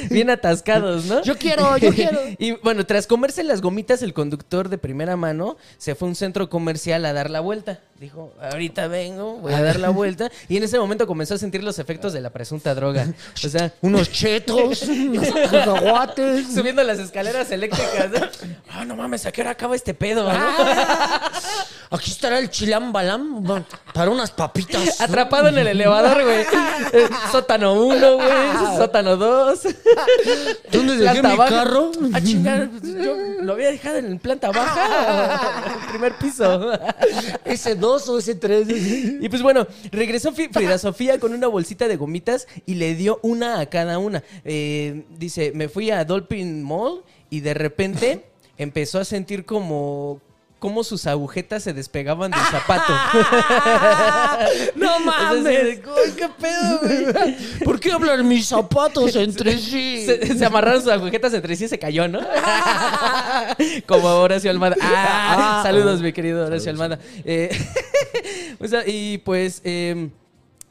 [0.10, 1.22] Bien atascados, ¿no?
[1.22, 2.20] Yo quiero, yo quiero.
[2.38, 6.16] Y bueno, tras comerse las gomitas, el conductor de primera mano se fue a un
[6.16, 7.82] centro comercial a dar la vuelta.
[8.00, 10.30] Dijo, ahorita vengo, voy a dar la vuelta.
[10.48, 13.08] Y en ese momento comenzó a sentir los efectos de la presunta droga.
[13.44, 16.54] O sea, Unos chetos, unos cacahuates.
[16.54, 18.12] subiendo las escaleras eléctricas.
[18.12, 18.28] ¿no?
[18.70, 20.24] Ah, no mames, ¿a qué hora acaba este pedo?
[20.24, 20.30] no?
[20.34, 21.32] Ah.
[21.92, 23.44] Aquí estará el chilam balam
[24.10, 25.02] unas papitas.
[25.02, 26.46] Atrapado en el elevador, güey.
[26.94, 28.78] Eh, Sótano 1, güey.
[28.78, 29.60] Sótano 2.
[30.72, 31.92] ¿Dónde dejé mi carro?
[32.14, 35.74] Ah, chingar, pues, yo lo había dejado en planta baja.
[35.82, 36.72] el primer piso.
[37.44, 38.68] ¿Ese 2 o ese 3?
[39.22, 43.60] Y pues bueno, regresó Frida Sofía con una bolsita de gomitas y le dio una
[43.60, 44.24] a cada una.
[44.44, 48.26] Eh, dice, me fui a Dolphin Mall y de repente
[48.58, 50.22] empezó a sentir como
[50.66, 52.92] cómo sus agujetas se despegaban del zapato.
[54.76, 55.44] ¡No Es mames!
[55.44, 60.04] decir, "Ay, ¿qué pedo, güey?" ¿Por qué hablan mis zapatos entre sí?
[60.08, 62.20] Se, se amarraron sus agujetas entre sí y se cayó, ¿no?
[63.86, 64.76] Como Horacio Almada.
[64.82, 66.98] Ah, saludos, mi querido Horacio Almada.
[67.24, 67.56] Eh,
[68.60, 69.62] o sea, y pues.
[69.64, 70.10] eh,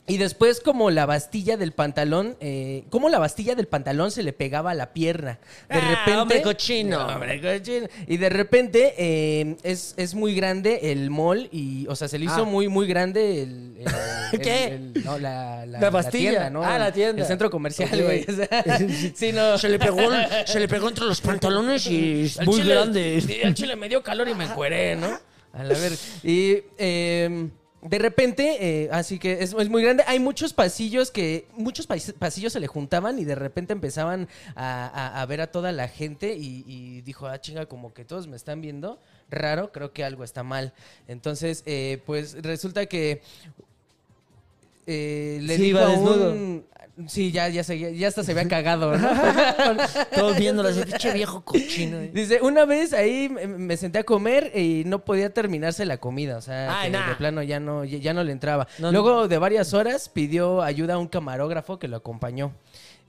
[0.07, 4.35] y después, como la bastilla del pantalón, eh, como la bastilla del pantalón se le
[4.35, 5.39] pegaba a la pierna.
[5.71, 6.21] De Ah, repente.
[6.21, 7.07] hombre cochino.
[7.07, 7.87] No, hombre cochino.
[8.07, 12.27] Y de repente eh, es, es muy grande el mall y, o sea, se le
[12.27, 12.45] hizo Ah.
[12.45, 13.77] muy, muy grande el.
[13.79, 13.87] el-
[14.33, 14.65] el- ¿Qué?
[14.67, 16.31] el- no, la, la, La bastilla.
[16.31, 16.63] tienda, ¿no?
[16.63, 17.23] Ah, la El- tienda.
[17.23, 18.27] El centro comercial, güey.
[18.29, 18.79] O sea,
[19.15, 19.57] sí, no.
[19.57, 20.01] Se le pegó,
[20.45, 23.41] se le pegó entre los pantalones y es muy chile- grande.
[23.43, 25.19] al chile me dio calor y me encueré, ¿no?
[25.55, 25.93] A la ver.
[26.23, 27.49] Y eh,
[27.85, 30.05] de repente, eh, así que es, muy grande.
[30.07, 35.43] Hay muchos pasillos que, muchos pasillos se le juntaban y de repente empezaban a ver
[35.43, 38.99] a toda la gente y, y dijo, ah, chinga, como que todos me están viendo.
[39.31, 40.73] Raro, creo que algo está mal.
[41.09, 43.23] Entonces, eh, pues resulta que
[44.87, 46.31] eh, le Sí, dijo iba a desnudo.
[46.33, 46.65] un...
[47.09, 49.09] Sí, ya, ya, se, ya hasta se había cagado, ¿no?
[50.15, 51.99] Todos viéndolo así, pinche viejo cochino.
[52.13, 56.37] Dice, una vez ahí me, me senté a comer y no podía terminarse la comida.
[56.37, 57.09] O sea, Ay, que nah.
[57.09, 58.69] de plano ya no, ya, ya no le entraba.
[58.79, 62.53] No, Luego de varias horas pidió ayuda a un camarógrafo que lo acompañó.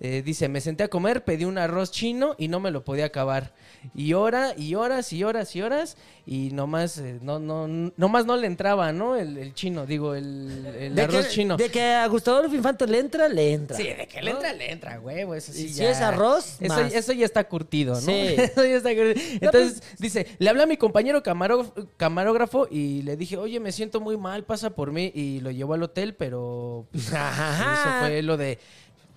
[0.01, 3.05] Eh, dice, me senté a comer, pedí un arroz chino y no me lo podía
[3.05, 3.53] acabar.
[3.95, 5.95] Y hora, y horas, y horas, y horas.
[6.25, 9.15] Y nomás, eh, no, no, nomás no le entraba, ¿no?
[9.15, 11.55] El, el chino, digo, el, arroz que, chino.
[11.55, 13.77] de que a Gustavo Adolfo Infante le entra, le entra.
[13.77, 15.33] Sí, de que le entra, le entra, huevo.
[15.33, 16.93] Eso sí Y si ya- es arroz, eso, más.
[16.93, 18.01] eso ya está curtido, ¿no?
[18.01, 18.11] Sí.
[18.37, 19.15] Eso ya está curtido.
[19.39, 24.01] Entonces, dice, le hablé a mi compañero camaró- camarógrafo y le dije, oye, me siento
[24.01, 25.11] muy mal, pasa por mí.
[25.15, 27.15] Y lo llevó al hotel, pero pues, eso
[28.01, 28.59] fue lo de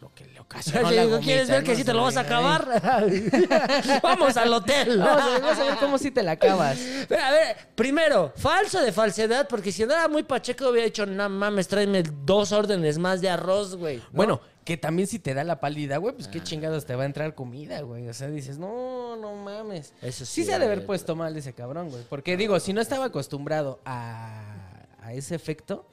[0.00, 2.16] lo que le ocasionó Oye, la ¿no gomita, quieres ver que sí te lo vas
[2.16, 2.66] a acabar?
[4.02, 4.98] Vamos al hotel.
[4.98, 6.78] Vamos a, vamos a ver cómo sí te la acabas.
[7.08, 11.28] Pero, a ver, primero, falso de falsedad, porque si andaba muy pacheco hubiera dicho, no
[11.28, 13.98] mames, tráeme dos órdenes más de arroz, güey.
[13.98, 14.04] ¿no?
[14.12, 16.30] Bueno, que también si te da la pálida, güey, pues Ah.
[16.30, 18.08] qué chingados te va a entrar comida, güey.
[18.08, 19.92] O sea, dices, no, no mames.
[20.02, 22.02] Eso sí sí, se ha de haber puesto mal ese cabrón, güey.
[22.08, 24.42] Porque digo, si no estaba acostumbrado a,
[25.02, 25.86] a ese efecto.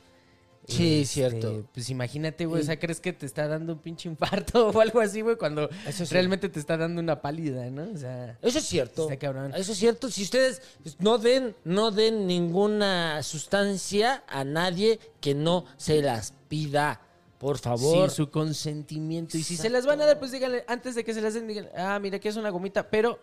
[0.68, 1.66] Sí, este, cierto.
[1.74, 2.62] Pues imagínate, güey.
[2.62, 5.70] O sea, crees que te está dando un pinche infarto o algo así, güey, cuando
[5.88, 6.14] Eso sí.
[6.14, 7.92] realmente te está dando una pálida, ¿no?
[7.94, 8.38] O sea.
[8.42, 9.04] Eso es cierto.
[9.04, 9.54] Está cabrón.
[9.56, 10.10] Eso es cierto.
[10.10, 10.62] Si ustedes
[11.00, 17.02] no den, no den ninguna sustancia a nadie que no se las pida,
[17.38, 18.10] por favor.
[18.10, 19.38] Sin su consentimiento.
[19.38, 21.48] Y si se las van a dar, pues díganle, antes de que se las den,
[21.48, 23.20] díganle, ah, mira que es una gomita, pero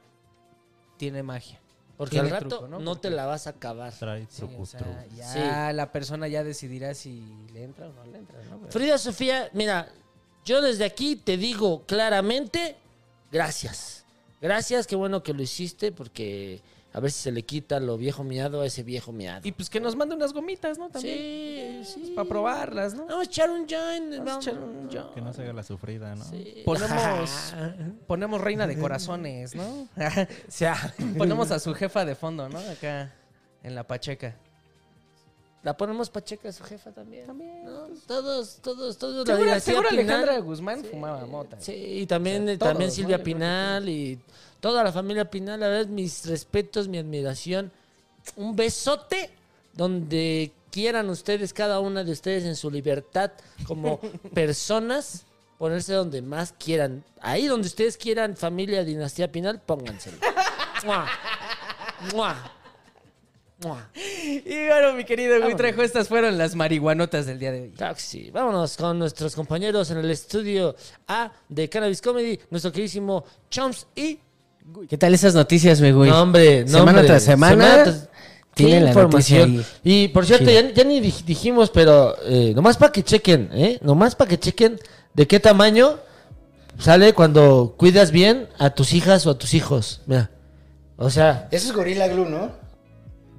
[0.96, 1.60] tiene magia.
[1.96, 2.96] Porque al rato truco, no, ¿no?
[2.96, 3.92] te la vas a acabar.
[3.92, 4.96] Trae Sí, truco, o sea, truco.
[5.16, 7.22] ya la persona ya decidirá si
[7.52, 8.58] le entra o no le entra, ¿no?
[8.58, 9.88] Pero- Frida Sofía, mira,
[10.44, 12.76] yo desde aquí te digo claramente,
[13.30, 14.04] gracias.
[14.40, 16.60] Gracias, qué bueno que lo hiciste, porque
[16.94, 19.40] a ver si se le quita lo viejo miado a ese viejo miado.
[19.44, 20.90] Y pues que nos mande unas gomitas, ¿no?
[20.90, 21.84] También.
[21.84, 22.12] Sí, sí.
[22.14, 23.06] Para probarlas, ¿no?
[23.06, 24.18] Vamos a echar un joint.
[24.18, 25.12] Vamos a echar un yo.
[25.14, 26.24] Que no se haga la sufrida, ¿no?
[26.24, 26.62] Sí.
[26.66, 27.54] Ponemos,
[28.06, 29.88] ponemos reina de corazones, ¿no?
[29.96, 32.58] O sea, ponemos a su jefa de fondo, ¿no?
[32.58, 33.12] Acá
[33.62, 34.36] en la pacheca.
[35.62, 37.26] La ponemos pacheca su jefa también.
[37.26, 37.64] También.
[38.06, 39.24] Todos, todos, todos.
[39.24, 40.04] Seguro, dinastía seguro Pinal.
[40.04, 41.56] Alejandra Guzmán fumaba mota.
[41.60, 43.24] Sí, y también, O sea, también Silvia ¿no?
[43.24, 44.20] Pinal y
[44.62, 45.60] toda la familia Pinal.
[45.60, 47.72] La verdad, mis respetos, mi admiración.
[48.36, 49.28] Un besote
[49.74, 53.32] donde quieran ustedes, cada una de ustedes en su libertad
[53.66, 53.98] como
[54.34, 55.26] personas,
[55.58, 57.04] ponerse donde más quieran.
[57.20, 60.18] Ahí donde ustedes quieran, familia, dinastía Pinal, pónganselo.
[60.84, 61.08] ¡Mua!
[62.12, 62.52] ¡Mua!
[63.64, 63.90] ¡Mua!
[63.94, 67.74] Y bueno, mi querido Gui Trejo, estas fueron las marihuanotas del día de hoy.
[67.96, 68.30] Sí.
[68.30, 70.76] Vámonos con nuestros compañeros en el estudio
[71.08, 74.20] A de Cannabis Comedy, nuestro queridísimo Chomps y
[74.88, 76.10] ¿Qué tal esas noticias, mi güey?
[76.10, 77.06] No, hombre, no, Semana hombre.
[77.06, 77.84] tras semana.
[77.84, 78.08] tras-
[78.54, 79.56] Qué la información.
[79.56, 83.48] noticia Y por cierto, ya, ya ni dij- dijimos, pero eh, nomás para que chequen,
[83.52, 83.78] ¿eh?
[83.82, 84.78] Nomás para que chequen
[85.14, 85.96] de qué tamaño
[86.78, 90.02] sale cuando cuidas bien a tus hijas o a tus hijos.
[90.06, 90.30] Mira.
[90.98, 92.50] O sea, Eso es Gorilla Glue, ¿no?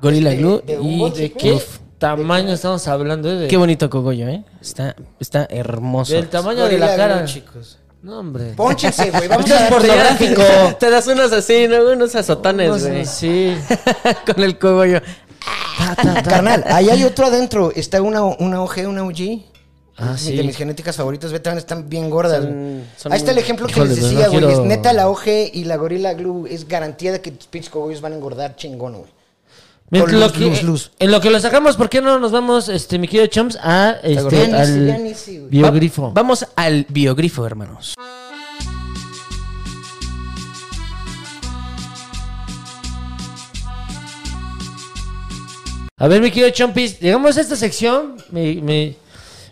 [0.02, 0.62] Gorilla De- Glue.
[0.66, 1.78] de ¿y de qué Uf.
[2.00, 3.30] tamaño estamos hablando?
[3.32, 3.36] eh?
[3.36, 4.44] De, Qué bonito cogollo, ¿eh?
[4.62, 6.14] Está, está hermoso.
[6.16, 7.18] del tamaño de la cara.
[7.18, 7.78] Glue, chicos.
[8.04, 8.54] No, hombre.
[8.56, 9.28] Pónchense, güey.
[9.28, 10.42] Vamos a dar- pornográfico.
[10.80, 11.84] Te das unos así, ¿no?
[11.92, 13.06] Unos azotones, güey.
[13.06, 13.56] sí.
[14.26, 15.02] Con el cogollo.
[16.24, 17.72] Carnal, ahí hay otro adentro.
[17.76, 19.42] Está una, una OG, una OG.
[19.98, 20.36] Ah, sí.
[20.36, 22.44] De mis genéticas favoritas, vete, están bien gordas.
[22.44, 22.84] Son- güey.
[22.98, 24.32] son Ahí está el ejemplo que les decía, no güey.
[24.32, 27.70] quiero- Es neta la OG y la Gorilla Glue es garantía de que tus pinches
[27.72, 29.12] cogollos van a engordar chingón, güey.
[29.94, 30.92] Mientras Con lo luz, que- luz, luz.
[30.98, 33.92] En lo que lo sacamos, ¿por qué no nos vamos, este, mi querido Chomps, a
[34.02, 35.14] este, al
[35.52, 36.06] biogrifo?
[36.08, 37.94] Va- vamos al biogrifo, hermanos.
[45.98, 48.96] A ver, mi querido Chompis, llegamos a esta sección, mi, mi,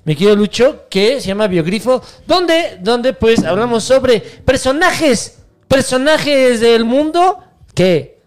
[0.03, 5.37] mi querido Lucho, que se llama Biogrifo, donde, donde pues hablamos sobre personajes,
[5.67, 7.39] personajes del mundo
[7.73, 8.19] que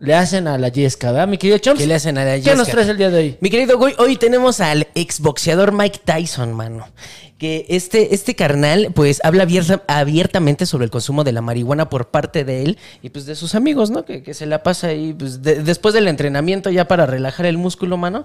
[0.00, 1.80] le hacen a la Yesca, ¿verdad, mi querido Chomps?
[1.80, 2.72] ¿Qué le hacen a la ¿Qué nos Yesca?
[2.72, 3.36] traes el día de hoy?
[3.40, 6.86] Mi querido Goy, hoy tenemos al exboxeador Mike Tyson, mano.
[7.38, 12.08] Que este, este carnal, pues, habla abierta- abiertamente sobre el consumo de la marihuana por
[12.08, 14.04] parte de él y, pues, de sus amigos, ¿no?
[14.04, 17.56] Que, que se la pasa ahí, pues, de- después del entrenamiento ya para relajar el
[17.56, 18.24] músculo, mano.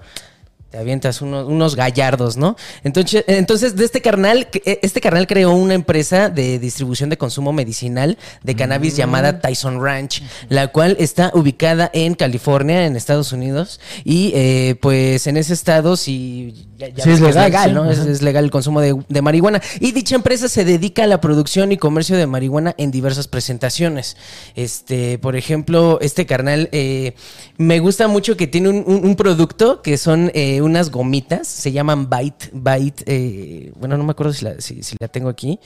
[0.73, 2.55] Te avientas unos, unos gallardos, ¿no?
[2.83, 7.53] Entonces, entonces, de este carnal, que- este carnal creó una empresa de distribución de consumo
[7.53, 13.79] medicinal de cannabis llamada Tyson Ranch, la cual está ubicada en California, en Estados Unidos.
[14.03, 17.75] Y eh, pues en ese estado sí, ya- ya Sí, ves es legal, sí.
[17.75, 17.91] ¿no?
[17.91, 19.61] Es, legal el consumo de, de marihuana.
[19.79, 24.17] Y dicha empresa se dedica a la producción y comercio de marihuana en diversas presentaciones.
[24.55, 27.13] Este, por ejemplo, este carnal eh,
[27.57, 31.71] me gusta mucho que tiene un, un- un producto que son eh, unas gomitas, se
[31.71, 35.59] llaman Bite, Bite, eh, bueno, no me acuerdo si la, si, si la tengo aquí.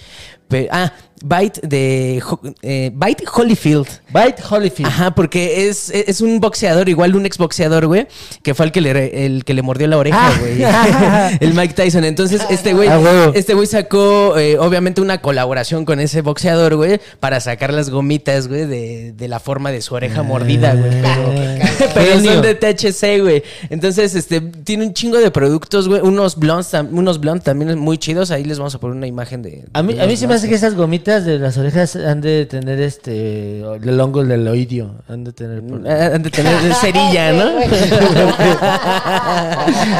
[0.48, 0.94] Pero, ah,
[1.24, 2.22] Bite de
[2.62, 3.88] eh, Bite Holyfield.
[4.10, 4.88] Bite Holyfield.
[4.90, 8.08] Ajá, porque es, es un boxeador, igual un exboxeador, güey,
[8.44, 10.38] que fue el que le, el que le mordió la oreja, Ah.
[10.40, 11.38] güey.
[11.42, 12.04] el Mike Tyson.
[12.04, 17.00] Entonces, este güey, Ah, este güey sacó, eh, obviamente, una colaboración con ese boxeador, güey,
[17.20, 21.02] para sacar las gomitas, güey, de, de la forma de su oreja mordida, güey.
[21.02, 21.32] Pero,
[21.94, 23.44] pero son de THC, güey.
[23.70, 26.02] Entonces, este, tiene un chingo de productos, güey.
[26.02, 28.32] Unos blondes, unos blondes también muy chidos.
[28.32, 29.66] Ahí les vamos a poner una imagen de.
[29.74, 32.22] A mí, de a mí se me hace que esas gomitas de las orejas han
[32.22, 34.96] de tener este el hongo del oído.
[35.08, 35.64] Han de tener.
[35.88, 37.52] Ah, Han de tener cerilla, ¿no?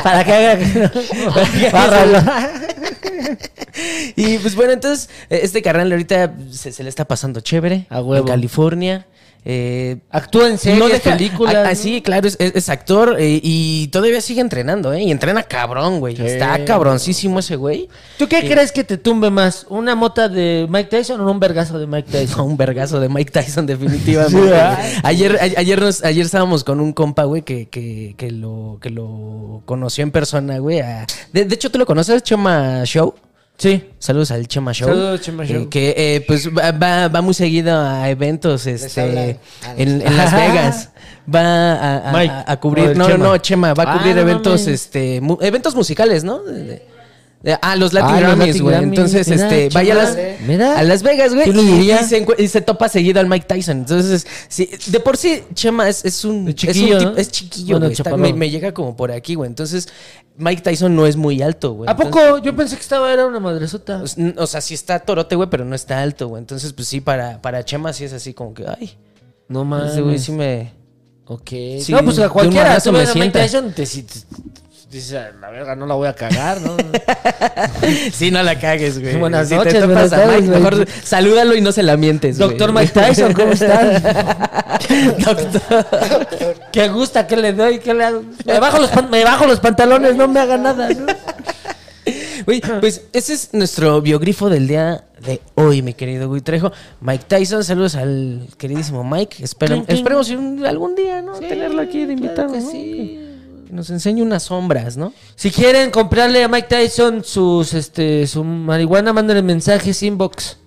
[0.04, 0.92] Para que haga.
[1.72, 2.20] Bárralo.
[4.16, 7.86] Y pues bueno, entonces, eh, este carnal ahorita se, se le está pasando chévere.
[7.90, 8.26] A huevo.
[8.26, 9.06] En California.
[9.50, 11.56] Eh, Actúa en series, deja- películas.
[11.56, 11.76] ah, ah, ¿no?
[11.76, 15.04] sí, claro, es, actor eh, y todavía sigue entrenando, ¿eh?
[15.04, 16.22] Y entrena cabrón, güey.
[16.22, 17.88] Está cabroncísimo ese güey.
[18.18, 19.66] ¿Tú qué crees que te tumbe más?
[19.70, 22.42] ¿Una mota de Mike Tyson o un vergazo de Mike No, Tyson?
[22.46, 24.38] un vergazo de Mike Tyson, definitivamente.
[24.38, 28.80] Sí, ayer, a- ayer, nos- ayer estábamos con un compa, güey, que, que, que lo,
[28.82, 30.82] que lo conoció en persona, güey.
[30.82, 33.14] a- De, de hecho, ¿tú lo conoces, Chema Show?
[33.58, 33.90] Sí.
[33.98, 34.88] Saludos al Chema Show.
[34.88, 35.70] Saludos, Chema Eh, Show.
[35.70, 39.40] que eh, pues va, va, va muy seguido a eventos este,
[39.78, 40.90] en, en Las Vegas.
[41.34, 42.96] Va a, a- Mike, a- a o cubrir.
[42.96, 43.18] No, Chema.
[43.26, 43.74] no, Chema.
[43.74, 46.44] Va a Ah, cubrir eventos, este, mu- eventos musicales, ¿no?
[46.44, 46.86] De-
[47.62, 48.76] ah, los Latin Ah, Grammys, güey.
[48.76, 51.44] Entonces, Mira, este, vaya a las, Vegas, güey.
[51.46, 53.78] ¿Quién lo Y, y se, y se topa seguido al Mike Tyson.
[53.80, 56.48] Entonces, sí, de por sí, Chema es, es un.
[56.48, 57.94] Es chiquillo, es, un es chiquillo, Bueno.
[57.94, 59.48] Está- me, me llega como por aquí, güey.
[59.50, 59.88] Entonces,
[60.38, 61.88] Mike Tyson no es muy alto, güey.
[61.90, 62.38] ¿A Entonces- poco?
[62.40, 64.00] Yo pensé que estaba era una madresota.
[64.00, 66.42] pues, n- O sea, sí está torote, güey, pero no está alto, güey.
[66.42, 68.98] Entonces, pues sí, para, para Chema sí es así como que, ay,
[69.48, 69.92] No mames.
[69.94, 70.74] ese güey sí me...
[71.30, 71.50] Ok.
[71.82, 72.80] Sí, no, pues a cualquiera.
[72.80, 73.30] Tú me Mike.
[73.32, 74.20] Tyson, te, si- te-
[74.90, 76.76] dices, "A la verga, no la voy a cagar, ¿no?
[78.12, 79.16] Sí, no la cagues, güey.
[79.18, 82.50] Buenas Si noches, te buenas tardes, Mike, mejor salúdalo y no se la mientes, güey.
[82.50, 84.04] Doctor Mike Tyson, ¿cómo estás?
[85.26, 85.86] Doctor.
[86.72, 87.28] ¿Qué gusta?
[87.28, 87.80] ¿Qué le doy?
[87.80, 88.24] ¿Qué le hago?
[88.46, 90.90] Me bajo los, pan- me bajo los pantalones, no me haga nada.
[90.90, 91.06] ¿no?
[92.46, 96.72] Güey, pues ese es nuestro biogrifo del día de hoy, mi querido Gui Trejo.
[97.02, 99.44] Mike Tyson, saludos al queridísimo Mike.
[99.44, 100.30] Espero- esperemos
[100.66, 101.34] algún día, ¿no?
[101.34, 102.48] Tenerlo aquí de invitado.
[102.48, 102.72] claro que ¿no?
[102.72, 103.24] sí.
[103.68, 105.14] Que nos enseñe unas sombras, ¿no?
[105.36, 110.58] Si quieren comprarle a Mike Tyson sus, este, su marihuana, mándenle mensajes inbox.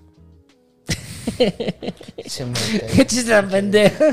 [1.38, 4.04] Qué chiste tan pendejo.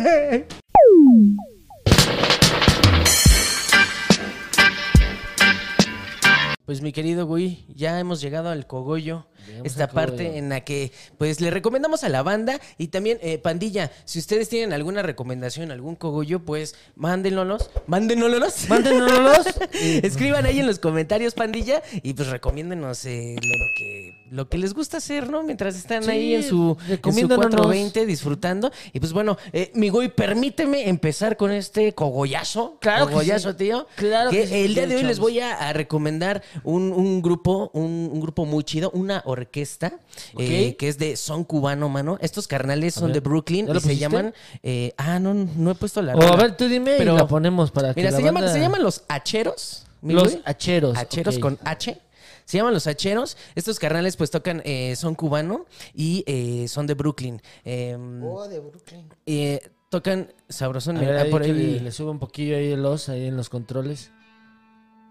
[6.65, 9.27] Pues mi querido Gui, ya hemos llegado al cogollo.
[9.63, 13.91] Esta parte en la que pues le recomendamos a la banda y también eh, pandilla,
[14.05, 18.69] si ustedes tienen alguna recomendación, algún cogollo, pues mándenlos, mándenlos.
[18.69, 19.47] Mándenoslos.
[20.03, 24.57] Escriban ahí en los comentarios, pandilla, y pues recomiéndenos eh, lo, lo que, lo que
[24.57, 25.43] les gusta hacer, ¿no?
[25.43, 27.45] Mientras están Sí, ahí en su, en su recomiéndanos.
[27.47, 28.71] 420 disfrutando.
[28.93, 32.77] Y pues bueno, eh, mi Gui, permíteme empezar con este cogollazo.
[32.79, 33.57] Claro que Cogollazo, sí.
[33.57, 33.87] tío.
[33.95, 37.21] Claro que que sí, el día de hoy les voy a, a recomendar un, un
[37.21, 39.99] grupo, un, un grupo muy chido, una orquesta,
[40.38, 42.17] eh, que es de son cubano, mano.
[42.21, 44.33] Estos carnales son de Brooklyn ¿ya y se llaman...
[44.63, 46.15] eh, ah, no, no he puesto la...
[46.15, 48.43] O a ver, tú dime Pero- y la ponemos para que Mira, la se, llaman,
[48.43, 49.85] banda- se llaman los hacheros.
[50.01, 50.41] Los güey.
[50.45, 50.97] hacheros.
[51.39, 51.97] Con H.
[52.45, 53.35] Se llaman los hacheros.
[53.55, 57.41] Estos carnales pues tocan, eh, son cubano y eh, son de Brooklyn.
[57.65, 59.09] Eh, Oh, de Brooklyn.
[59.25, 60.97] eh, tocan sabrosón.
[60.97, 61.51] A mira, ver, ahí por ahí.
[61.51, 64.11] le, le sube un poquillo ahí los, ahí en los controles.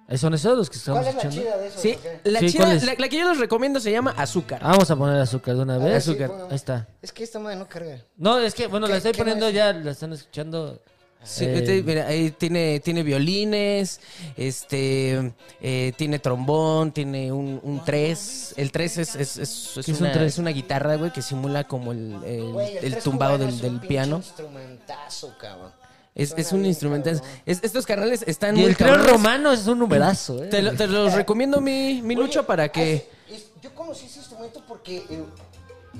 [0.08, 1.50] Ahí son esos los que estamos ¿Cuál es la escuchando.
[1.50, 1.80] chida de eso?
[1.80, 2.84] Sí, la, Sí, chida- ¿cuál es?
[2.84, 4.60] la, la que yo les recomiendo se llama Azúcar.
[4.62, 6.04] Ah, Vamos a poner azúcar de una ver, vez.
[6.04, 6.28] sí, azúcar.
[6.28, 6.46] bueno.
[6.48, 6.86] Ahí está.
[7.02, 7.98] Es que esta madre no carga.
[8.16, 9.54] No, es que, bueno, la ¿Qué- estoy qué poniendo más?
[9.54, 10.80] ya, la están escuchando.
[11.24, 13.98] Sí, Eh, este, mira, ahí tiene, tiene violines,
[14.36, 18.54] este, eh, tiene trombón, tiene un, un tres.
[18.56, 20.34] El tres es, es, es, es ¿Qué es un una, tres?
[20.34, 23.54] es una guitarra, güey, que simula como el, el- Güey, el tres tumbado cubano del,
[23.54, 24.16] es un del pinche piano.
[24.18, 25.72] instrumentazo, cabrón.
[26.16, 27.10] Es, es un instrumento.
[27.10, 27.22] es-
[27.62, 29.10] estos carnales están Y muy el cabrones.
[29.10, 30.48] romano es un numerazo, ¿eh?
[30.48, 33.08] Te, lo- te los recomiendo, mi, mi Lucho, Oye, para que...
[33.30, 35.24] es- yo conocí ese instrumento porque eh,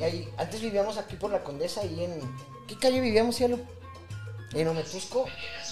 [0.03, 2.19] ahí- antes vivíamos aquí por la Condesa y en...
[2.67, 3.59] ¿Qué calle vivíamos, cielo?
[4.55, 5.27] En Ometusco.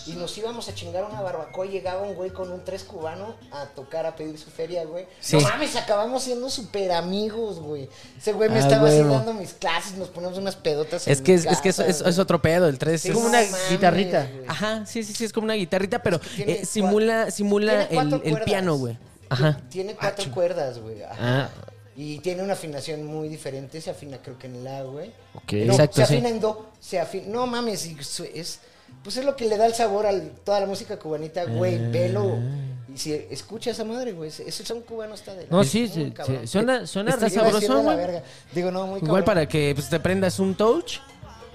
[0.07, 3.37] Y nos íbamos a chingar una barbacoa y llegaba un güey con un tres cubano
[3.51, 5.07] a tocar, a pedir su feria, güey.
[5.21, 5.37] Sí.
[5.37, 7.89] No mames, acabamos siendo súper amigos, güey.
[8.19, 9.15] Ese güey me Ah, estaba así huevo.
[9.15, 11.89] dando mis clases, nos poníamos unas pedotas Es en que es, es que es, casa,
[11.89, 12.11] es- güey.
[12.11, 13.15] es otro pedo, el 3 Sí, es...
[13.15, 14.29] como una mames, guitarrita.
[14.31, 14.47] güey.
[14.49, 18.77] Ajá, sí, sí, sí, es como una guitarrita, pero eh, simula, simula el, el piano,
[18.77, 18.99] güey.
[19.31, 19.61] Ajá.
[19.71, 21.03] Tiene cuatro cuerdas, güey.
[21.03, 21.17] ajá.
[21.19, 21.49] Ah,
[21.97, 23.81] Y tiene una afinación muy diferente.
[23.81, 25.13] Se afina, creo que en la, güey.
[25.35, 25.53] ok.
[25.65, 26.15] No, Exacto, se sí.
[26.15, 26.71] afina en do.
[26.79, 27.29] Se afina.
[27.29, 27.87] No mames,
[28.35, 28.61] es.
[29.05, 30.13] Pues es lo que le da el sabor a
[30.45, 31.77] toda la música cubanita, güey.
[31.77, 31.89] Ah.
[31.93, 32.39] Velo.
[32.93, 34.29] Y si escucha esa madre, güey.
[34.31, 37.97] Ese son cubanos, está de la- No, sí, sí, sí, suena, suena de la güey.
[37.97, 38.23] verga.
[38.53, 39.25] Digo, no, muy Igual cabrón.
[39.25, 40.99] para que pues, te prendas un touch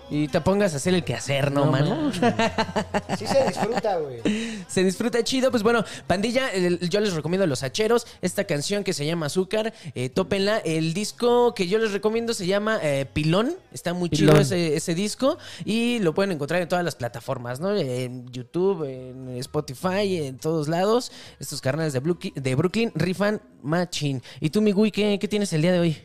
[0.10, 2.12] y te pongas a hacer el quehacer, ¿no, No, mano?
[3.18, 4.22] Sí se disfruta, güey.
[4.68, 5.52] Se disfruta chido.
[5.52, 8.08] Pues bueno, pandilla, el- yo les recomiendo Los Hacheros.
[8.22, 10.58] Esta canción que se llama Azúcar, eh, tópenla.
[10.60, 13.56] El disco que yo les recomiendo se llama eh, Pilón.
[13.72, 15.38] Está muy chido ese, ese disco.
[15.66, 17.76] Y lo pueden encontrar en todas las plataformas, ¿no?
[17.76, 21.12] En YouTube, en Spotify, en todos lados.
[21.40, 24.22] Estos carnales de, Brooklyn rifan machine.
[24.40, 25.98] ¿Y tú, mi Gui, qué, qué tienes el día de hoy?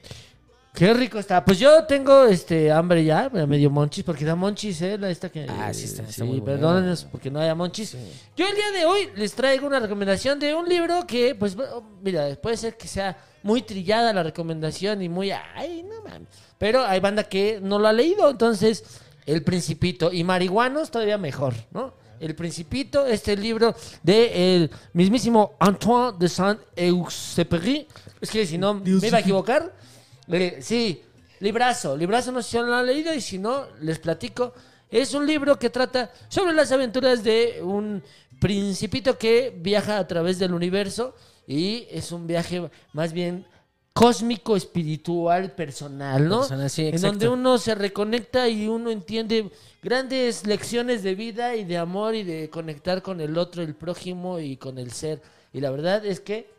[0.75, 1.45] Qué rico está.
[1.45, 4.99] Pues yo tengo este hambre ya, medio monchis, porque da monchis, ¿eh?
[4.99, 5.47] La esta que.
[5.49, 7.97] Ah, sí está- está sí, muy perdónenos porque no haya monchis.
[8.37, 11.57] Yo el día de hoy les traigo una recomendación de un libro que, pues,
[12.03, 15.31] mira, puede ser que sea muy trillada la recomendación y muy.
[15.31, 16.27] Ay, no mames.
[16.59, 18.83] Pero hay banda que no lo ha leído, entonces,
[19.27, 20.13] El Principito.
[20.13, 21.95] Y marihuanos todavía mejor, ¿no?
[22.19, 27.87] El Principito, este libro de el mismísimo Antoine de Saint-Exupéry.
[28.21, 29.84] Es que si no me iba a equivocar.
[30.29, 31.03] Eh, sí,
[31.41, 31.97] Librazo.
[31.97, 34.55] Librazo no sé si lo han leído y si no, les platico.
[34.91, 38.03] Es un libro que trata sobre las aventuras de un
[38.41, 41.15] principito que viaja a través del universo
[41.47, 43.47] y es un viaje más bien
[43.93, 46.69] cósmico, espiritual, personal, ¿no?
[46.69, 49.51] Sí, en donde uno se reconecta y uno entiende
[49.83, 54.41] grandes lecciones de vida y de amor y de conectar con el otro, el prójimo
[54.41, 55.23] y con el ser.
[55.53, 56.51] Y la verdad es que,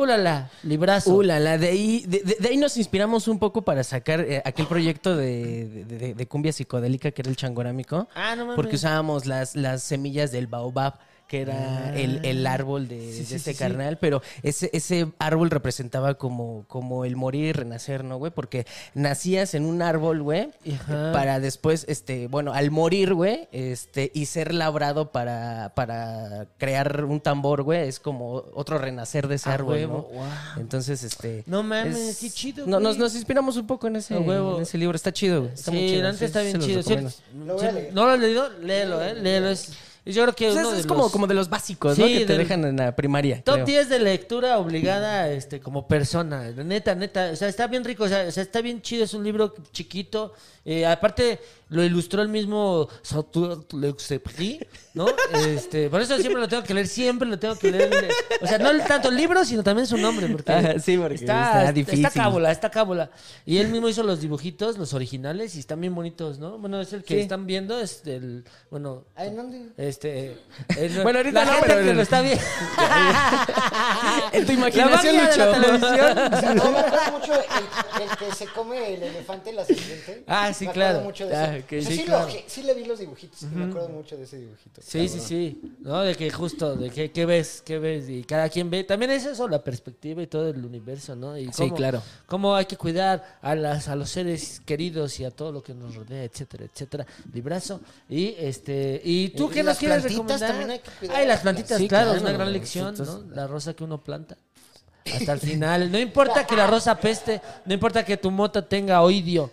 [0.00, 0.50] ¡ulala!
[0.62, 1.14] Librazo.
[1.14, 4.66] Uh, la, la, de ahí, de, ahí nos inspiramos un poco para sacar eh, aquel
[4.66, 8.08] proyecto de, de- de- de cumbia psicodélica que era el changorámico.
[8.14, 8.56] Ah, no mames.
[8.56, 10.94] Porque usábamos las, las semillas del baobab
[11.30, 16.64] que era el, el árbol de, de este carnal, pero ese, ese árbol representaba como,
[16.66, 18.32] como el morir y renacer, ¿no, güey?
[18.32, 21.12] Porque nacías en un árbol, güey, Ajá.
[21.12, 27.20] para después, este, bueno, al morir, güey, este, y ser labrado para, para crear un
[27.20, 30.18] tambor, güey, es como otro renacer de ese árbol, huevo, ¿no?
[30.18, 30.28] wow.
[30.56, 31.44] Entonces, este...
[31.46, 33.04] No mames, qué chido, no, nos, güey.
[33.04, 34.56] nos inspiramos un poco en ese, huevo.
[34.56, 35.54] en ese libro, está chido, güey.
[35.54, 36.12] Está muy sí, chido.
[36.12, 36.82] sí, está sí, bien chido.
[36.82, 36.96] Sí.
[37.46, 37.94] Lo voy a sí, leer.
[37.94, 38.48] ¿No lo has leído?
[38.58, 39.14] Léelo, eh.
[39.14, 39.50] Léelo.
[39.50, 39.70] Es,
[40.14, 42.02] yo creo que Pues uno es de es como, los como de los básicos, Sí,
[42.02, 42.06] ¿no?
[42.06, 43.42] Que te dejan en la primaria.
[43.42, 43.66] Top creo.
[43.66, 46.50] 10 de lectura obligada este, como persona.
[46.50, 47.30] Neta, neta.
[47.32, 48.04] O sea, está bien rico.
[48.04, 49.04] O sea, o sea, está bien chido.
[49.04, 50.32] Es un libro chiquito.
[50.64, 51.40] Eh, aparte,
[51.70, 54.60] lo ilustró el mismo Saint-Exupéry,
[54.94, 55.06] ¿no?
[55.46, 56.86] Este, por eso siempre lo tengo que leer.
[56.88, 58.08] Siempre lo tengo que leer.
[58.42, 60.26] O sea, no tanto el libro, sino también su nombre.
[60.28, 62.04] Porque, Ah, sí, porque está, está difícil.
[62.04, 63.10] Está cábula, está cábula.
[63.46, 66.58] Y él mismo hizo los dibujitos, los originales, y están bien bonitos, ¿no?
[66.58, 67.20] Bueno, es el que Sí.
[67.20, 67.80] están viendo.
[67.80, 68.44] Es del.
[68.70, 69.04] Bueno.
[69.14, 69.68] Ay, ¿en dónde?
[69.76, 70.36] Este.
[70.76, 72.42] el- Bueno, ahorita la no, gente pero- que lo está viendo.
[74.32, 75.60] En tu La imaginación, magia de la Lucho.
[75.60, 76.56] televisión.
[76.56, 80.24] No, me acuerdo mucho el, el que se come el elefante, la serpiente.
[80.26, 81.00] Ah, sí, Me claro.
[81.02, 81.66] mucho de Ah, eso.
[81.66, 82.26] ok, O sea, sí, sí, claro.
[82.28, 84.80] lo, sí le vi los dibujitos, me acuerdo mucho de ese dibujito.
[84.82, 85.26] Sí, sí, cabrón.
[85.28, 85.60] sí.
[85.80, 86.00] ¿No?
[86.02, 88.08] De que justo, de que qué ves, qué ves.
[88.08, 88.84] Y cada quien ve.
[88.84, 91.36] También es eso, la perspectiva y todo el universo, ¿no?
[91.38, 92.02] Y Sí, cómo- claro.
[92.26, 95.74] Cómo hay que cuidar a, las, a los seres queridos y a todo lo que
[95.74, 97.06] nos rodea, etcétera, etcétera.
[97.32, 97.80] Librazo.
[98.08, 99.00] Y este.
[99.04, 100.48] ¿Y tú Y qué nos quieres plantitas recomendar?
[100.50, 101.16] también hay que cuidar.
[101.16, 102.28] Ay, las plantitas, Sí, claro, es claro.
[102.36, 103.22] una gran lección, ¿no?
[103.34, 104.36] La rosa que uno planta.
[105.14, 105.90] Hasta el final.
[105.90, 109.50] No importa que la rosa peste, no importa que tu mota tenga oidio.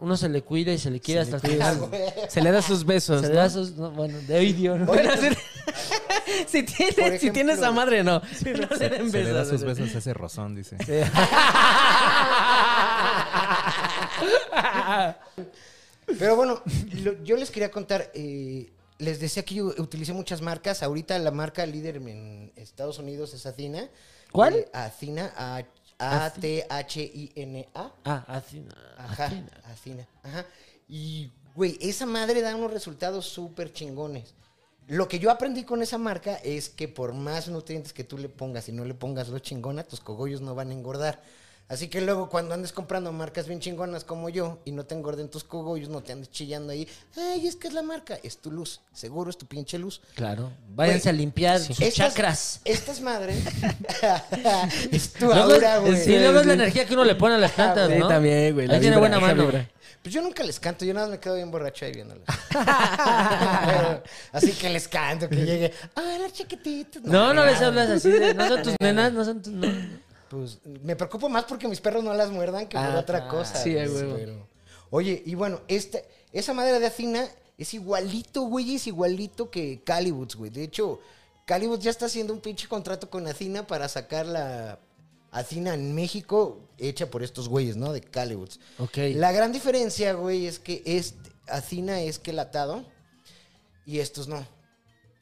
[0.00, 1.88] Uno se le cuida y se le quiere hasta el final.
[2.28, 3.20] Se le da sus besos.
[3.20, 3.34] Se ¿no?
[3.34, 4.86] le da sus, no, bueno, de oidio, ¿no?
[4.86, 5.10] Bueno,
[6.46, 8.20] si, si tienes, si tienes a madre, no.
[8.20, 10.76] No le den Se le da sus besos a ese rozón, dice.
[16.18, 16.62] Pero bueno,
[17.02, 20.82] lo- yo les quería contar, eh, les decía que yo utilicé muchas marcas.
[20.82, 23.88] Ahorita la marca líder en Estados Unidos es Athena.
[24.32, 24.54] ¿Cuál?
[24.54, 25.62] Eh, Athena, A-
[25.98, 27.92] A-T-H-I-N-A.
[28.04, 28.64] Ah, así.
[28.96, 29.30] Ajá,
[29.64, 30.06] Athena.
[30.22, 30.46] Ajá.
[30.88, 34.34] Y, güey, esa madre da unos resultados súper chingones.
[34.86, 38.28] Lo que yo aprendí con esa marca es que por más nutrientes que tú le
[38.30, 41.22] pongas y no le pongas lo chingona, tus cogollos no van a engordar.
[41.68, 45.28] Así que luego cuando andes comprando marcas bien chingonas como yo y no te engorden
[45.28, 48.50] tus cogollos, no te andes chillando ahí, ay, es que es la marca, es tu
[48.50, 50.00] luz, seguro es tu pinche luz.
[50.14, 50.50] Claro.
[50.74, 52.60] Váyanse Güey, a limpiar sus Estas- chakras.
[52.64, 53.36] Estas madres
[54.92, 55.96] es tu Luego aura, güey.
[56.02, 58.08] sí, luego es la energía que uno le pone a las plantas, Sí, ¿no?
[58.08, 59.44] también, güey, Ahí tiene buena mano.
[59.44, 59.68] vibra.
[60.02, 62.24] Pues yo nunca les canto, yo nada más me quedo bien borracho ahí viéndolas.
[62.50, 64.02] Pero,
[64.32, 67.02] así que les canto, que llegue, ay, las chiquititas.
[67.02, 69.68] No, no les hablas así de, no son tus nenas, no son tus, no.
[70.28, 73.28] Pues me preocupo más porque mis perros no las muerdan que por Ah, otra ah,
[73.28, 73.62] cosa.
[73.62, 74.14] sí, huevo.
[74.16, 74.48] pero-
[74.90, 75.98] Oye, y bueno, esta,
[76.32, 77.26] esa madera de Acina
[77.58, 80.50] es igualito, güey, es igualito que Caliboots, güey.
[80.50, 81.00] De hecho,
[81.46, 84.78] Caliboots ya está haciendo un pinche contrato con Acina para sacar la
[85.30, 87.92] Acina en México hecha por estos güeyes, ¿no?
[87.92, 88.60] De Caliboots.
[88.78, 88.96] Ok.
[89.14, 92.84] La gran diferencia, güey, es que este, Acina es quelatado
[93.84, 94.46] y estos no.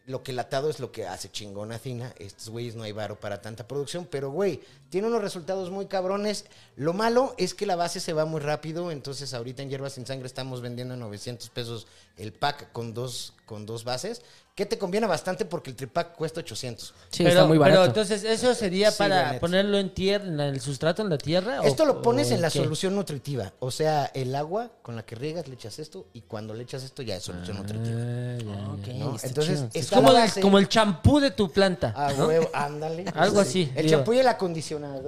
[0.06, 2.14] Lo que latado es lo que hace chingón Acina.
[2.18, 4.60] Estos güeyes no hay varo para tanta producción, pero güey,
[4.96, 6.46] tiene unos resultados muy cabrones.
[6.74, 10.06] Lo malo es que la base se va muy rápido, entonces ahorita en Hierbas sin
[10.06, 11.86] Sangre estamos vendiendo a 900 pesos
[12.16, 14.22] el pack con dos, con dos bases,
[14.54, 16.94] que te conviene bastante porque el tripack cuesta 800.
[17.10, 17.80] Sí, pero, está muy barato.
[17.80, 21.60] pero entonces, ¿eso sería Sí, para ponerlo en tierra, en el sustrato, en la tierra?
[21.60, 22.60] o- Esto lo pones o en la qué?
[22.60, 26.54] solución nutritiva, o sea, el agua con la que riegas le echas esto y cuando
[26.54, 28.00] le echas esto ya es solución nutritiva.
[28.00, 28.92] Ah, ya, Ok, ya.
[29.04, 29.14] ¿no?
[29.16, 29.64] está Entonces.
[29.74, 31.92] Es como la como el champú de tu planta.
[31.94, 32.26] Ah, ¿no?
[32.28, 33.04] huevo, ándale.
[33.14, 34.56] Algo así, El champú y el acondicionador.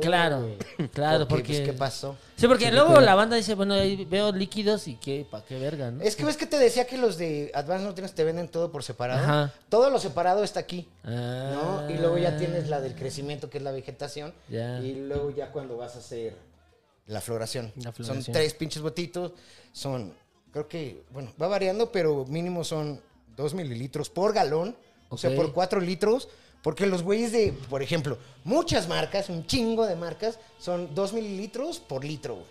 [0.00, 0.48] Claro,
[0.92, 1.58] claro, Porque, porque...
[1.58, 2.16] pues, ¿Qué pasó?
[2.36, 5.58] Sí, porque Sí, luego la banda dice, bueno, ahí veo líquidos y qué, pa' qué
[5.58, 6.02] verga, ¿no?
[6.02, 8.82] Es que ves que te decía que los de Advanced Nutrients te venden todo por
[8.84, 9.20] separado.
[9.22, 9.54] Ajá.
[9.68, 10.88] Todo lo separado está aquí.
[11.04, 11.84] Ah.
[11.86, 11.90] ¿no?
[11.90, 14.32] Y luego ya tienes la del crecimiento, que es la vegetación.
[14.48, 14.80] Ya.
[14.80, 16.36] Y luego ya cuando vas a hacer
[17.06, 17.72] la floración.
[17.76, 18.32] La Son floración.
[18.34, 19.32] tres pinches botitos.
[19.72, 20.12] Son,
[20.52, 23.00] creo que, bueno, va variando, pero mínimo son
[23.36, 24.76] dos mililitros por galón.
[25.10, 26.28] O sea, por cuatro litros.
[26.68, 31.78] Porque los güeyes de, por ejemplo, muchas marcas, un chingo de marcas, son dos mililitros
[31.80, 32.46] por litro, güey.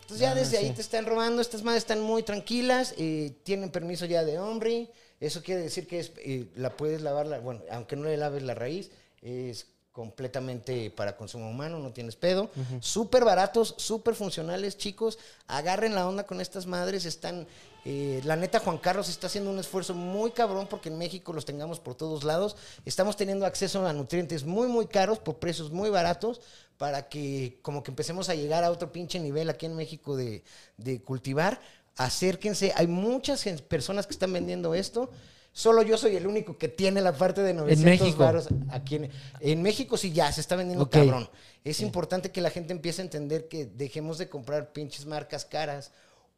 [0.00, 3.70] Entonces Ah, ya desde ahí te están robando, estas madres están muy tranquilas, eh, tienen
[3.70, 4.90] permiso ya de hombre,
[5.20, 8.42] eso quiere decir que es, eh, la puedes lavar, la- bueno, aunque no le laves
[8.42, 8.90] la raíz,
[9.22, 12.50] es completamente para consumo humano, no tienes pedo.
[12.80, 15.16] Súper baratos, súper funcionales, chicos.
[15.46, 17.46] Agarren la onda con estas madres, están...
[17.84, 21.44] eh, la neta, Juan Carlos está haciendo un esfuerzo muy cabrón porque en México los
[21.44, 22.56] tengamos por todos lados.
[22.84, 26.40] Estamos teniendo acceso a nutrientes muy, muy caros por precios muy baratos
[26.76, 30.44] para que como que empecemos a llegar a otro pinche nivel aquí en México de,
[30.76, 31.60] de cultivar.
[31.96, 35.10] Acérquense, hay muchas personas que están vendiendo esto.
[35.52, 38.18] Solo yo soy el único que tiene la parte de 900 México.
[38.18, 39.10] varos aquí en,
[39.40, 41.28] en México sí ya se está vendiendo cabrón.
[41.64, 45.90] Es importante que la gente empiece a entender que dejemos de comprar pinches marcas caras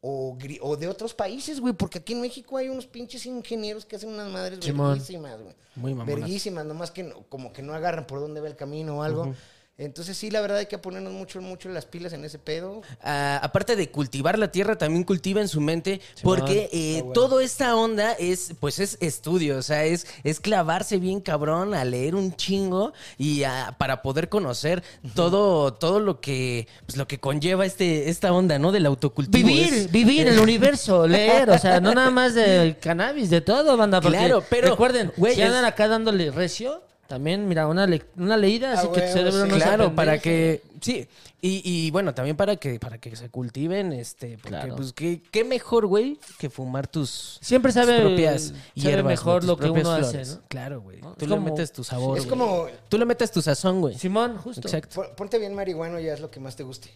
[0.05, 4.09] o, de otros países, güey, porque aquí en México hay unos pinches ingenieros que hacen
[4.11, 4.59] unas madres
[4.95, 5.55] verguísimas, güey.
[5.77, 6.17] Muy mamonas.
[6.21, 9.33] Verguísimas, nomás que no- como que no agarran por dónde va el camino o algo.
[9.79, 12.83] Entonces sí, la verdad hay que ponernos mucho, mucho las pilas en ese pedo.
[13.03, 17.13] Ah, aparte de cultivar la tierra, también cultiva en su mente, porque eh, Ah, bueno.
[17.15, 21.85] toda esta onda es, pues es estudio, o sea, es, es clavarse bien cabrón a
[21.87, 27.19] leer un chingo y a- para poder conocer todo, todo lo que, pues lo que
[27.19, 28.73] conlleva este, esta onda, ¿no?
[28.73, 29.49] Del autocultivo.
[29.49, 33.77] Vivir, Es- vivir el universo, leer, o sea, no nada más de cannabis, de todo,
[33.79, 34.01] banda.
[34.03, 38.03] Porque Claro, pero, recuerden, güey, si es- andan acá dándole recio, también, mira, una, le-
[38.17, 39.49] una leída, así Ah, que tu huevo, cerebro sí.
[39.51, 41.07] no se claro, para que, sí,
[41.43, 44.77] y, y bueno, también para que, para que se cultiven, este, porque Claro.
[44.77, 49.41] pues qué, qué mejor, güey, que fumar tus, Siempre tus sabe, propias sabe hierbas, mejor
[49.41, 50.29] tus lo que propias uno flores.
[50.29, 50.43] hace, ¿no?
[50.49, 51.01] Claro, güey.
[51.03, 51.13] ¿No?
[51.15, 52.31] Tú Es le como- metes tu sabor, es güey.
[52.39, 53.99] como, Tú le metes tu sazón, güey.
[53.99, 54.61] Simón, justo.
[54.67, 54.95] Exacto.
[54.95, 56.91] pon- ponte bien marihuano y haz lo que más te guste.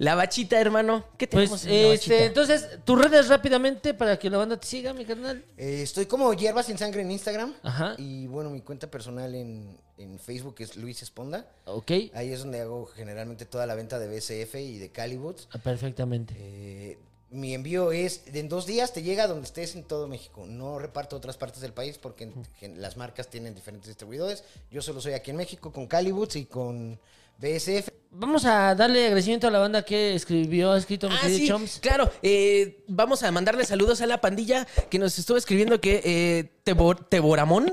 [0.00, 1.04] La bachita, hermano.
[1.18, 4.66] ¿Qué tenemos Pues, en la este, entonces, tus redes rápidamente para que la banda te
[4.66, 5.44] siga, mi carnal.
[5.58, 7.54] Eh, estoy como Hierbas sin Sangre en Instagram.
[7.62, 7.96] Ajá.
[7.98, 11.46] Y bueno, mi cuenta personal en, en Facebook es Luis Esponda.
[11.66, 11.90] Ok.
[12.14, 15.48] Ahí es donde hago generalmente toda la venta de BSF y de Calibots.
[15.52, 16.34] Ah, Perfectamente.
[16.38, 16.98] Eh,
[17.28, 20.46] mi envío es en dos días te llega donde estés en todo México.
[20.46, 22.32] No reparto otras partes del país porque
[22.62, 24.44] en- las marcas tienen diferentes distribuidores.
[24.70, 26.98] Yo solo soy aquí en México con Caliboots y con
[27.40, 27.88] BSF.
[28.12, 31.78] Vamos a darle agradecimiento a la banda que escribió, ha escrito mi Ah, sí, Chomps.
[31.80, 32.10] claro.
[32.22, 37.06] eh, vamos a mandarle saludos a la pandilla que nos estuvo escribiendo que eh, Tebor-
[37.08, 37.70] Teboramón.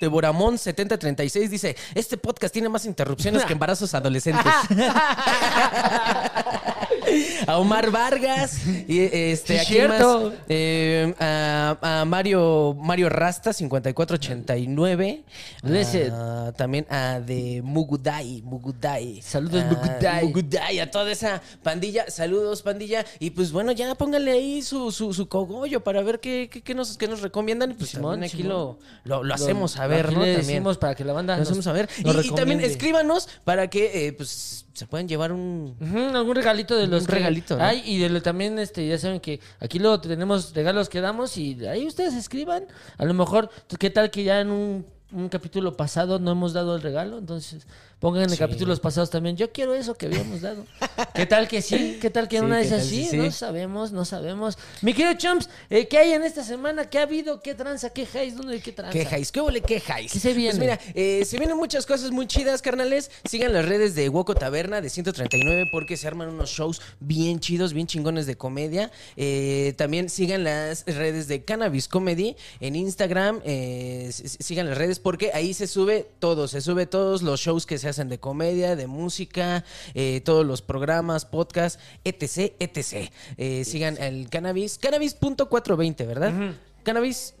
[0.00, 4.52] Teboramón 7036 dice, este podcast tiene más interrupciones que embarazos adolescentes.
[7.46, 10.30] a Omar Vargas, y este, aquí cierto.
[10.30, 15.24] más, eh, a, a Mario, Mario Rasta 5489.
[15.64, 16.10] Ese.
[16.12, 19.20] Ah, también a de Mugudai, Mugudai.
[19.22, 20.24] Saludos, Ah, Mugudai.
[20.26, 22.10] Mugudai, a toda esa pandilla.
[22.10, 23.04] Saludos, pandilla.
[23.18, 26.74] Y pues bueno, ya pónganle ahí su, su, su cogollo para ver qué, qué, qué
[26.74, 27.70] nos, qué nos recomiendan.
[27.72, 28.52] Y pues Simón, también aquí Simón.
[28.52, 30.14] lo, lo, lo hacemos a ver, ¿no?
[30.20, 30.36] También.
[30.38, 31.88] decimos para que la banda Lo nos- hacemos a ver.
[31.98, 35.76] Y, también escríbanos para que eh, pues se puedan llevar un...
[36.14, 37.64] Algún regalito de los Un que regalito, ¿no?
[37.64, 41.36] hay y de lo también este ya saben que aquí luego tenemos regalos que damos
[41.36, 42.66] y ahí ustedes escriban
[42.96, 46.76] a lo mejor qué tal que ya en un, un capítulo pasado no hemos dado
[46.76, 47.66] el regalo entonces
[48.00, 50.66] pongan en capítulos pasados también yo quiero eso que habíamos dado
[51.14, 53.16] qué tal que sí qué tal que Sí, una ¿qué es tal así sí?
[53.16, 57.02] no sabemos no sabemos mi querido Chomps eh, qué hay en esta semana qué ha
[57.02, 59.60] habido qué tranza qué hays dónde qué tranza Quejáis, ¿qué huele?
[59.60, 60.50] ¿Qué se viene?
[60.50, 63.10] Pues mira, eh, se vienen muchas cosas muy chidas, carnales.
[63.28, 67.72] Sigan las redes de Woco Taberna de 139 porque se arman unos shows bien chidos,
[67.72, 68.90] bien chingones de comedia.
[69.16, 73.40] Eh, también sigan las redes de Cannabis Comedy en Instagram.
[73.44, 77.76] eh, sigan las redes porque ahí se sube todo, se sube todos los shows que
[77.76, 83.12] se hacen de comedia, de música, eh, todos los programas, podcasts, etc, etc.
[83.36, 86.54] Eh, sigan el Cannabis, Cannabis.420, ¿verdad?
[86.84, 87.34] Cannabis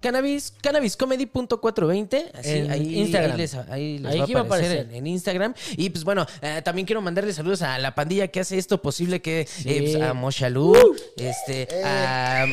[0.00, 2.30] Cannabis, cannabiscomedy.420.
[2.34, 3.32] Así, En ahí, Instagram.
[3.32, 4.80] Ahí les, ahí les Ahí va, a va a aparecer, aparecer.
[4.90, 5.54] En, en Instagram.
[5.76, 9.20] Y pues bueno, eh, también quiero mandarle saludos a la pandilla que hace esto posible,
[9.20, 10.74] que eh, pues, a Moshalú,
[11.16, 12.44] este, a,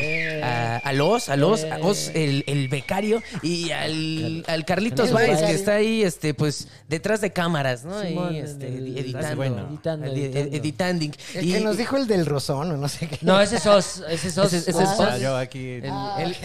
[0.44, 5.42] a, a Los, a Los, a Os, el, el becario, y al, al Carlitos Báez,
[5.42, 8.02] que está ahí, este, pues, detrás de cámaras, ¿no?
[8.02, 9.36] Simón, ahí, en este, el- editando.
[9.36, 9.68] bueno.
[9.70, 11.06] Editando, edi- editando.
[11.34, 13.20] El Y- que nos dijo el del rosón o no sé qué.
[13.22, 15.00] no ese es Os ese es Os Ese- ese es Os.
[15.00, 15.60] Ah, yo aquí.
[15.74, 16.36] el, Ah, el,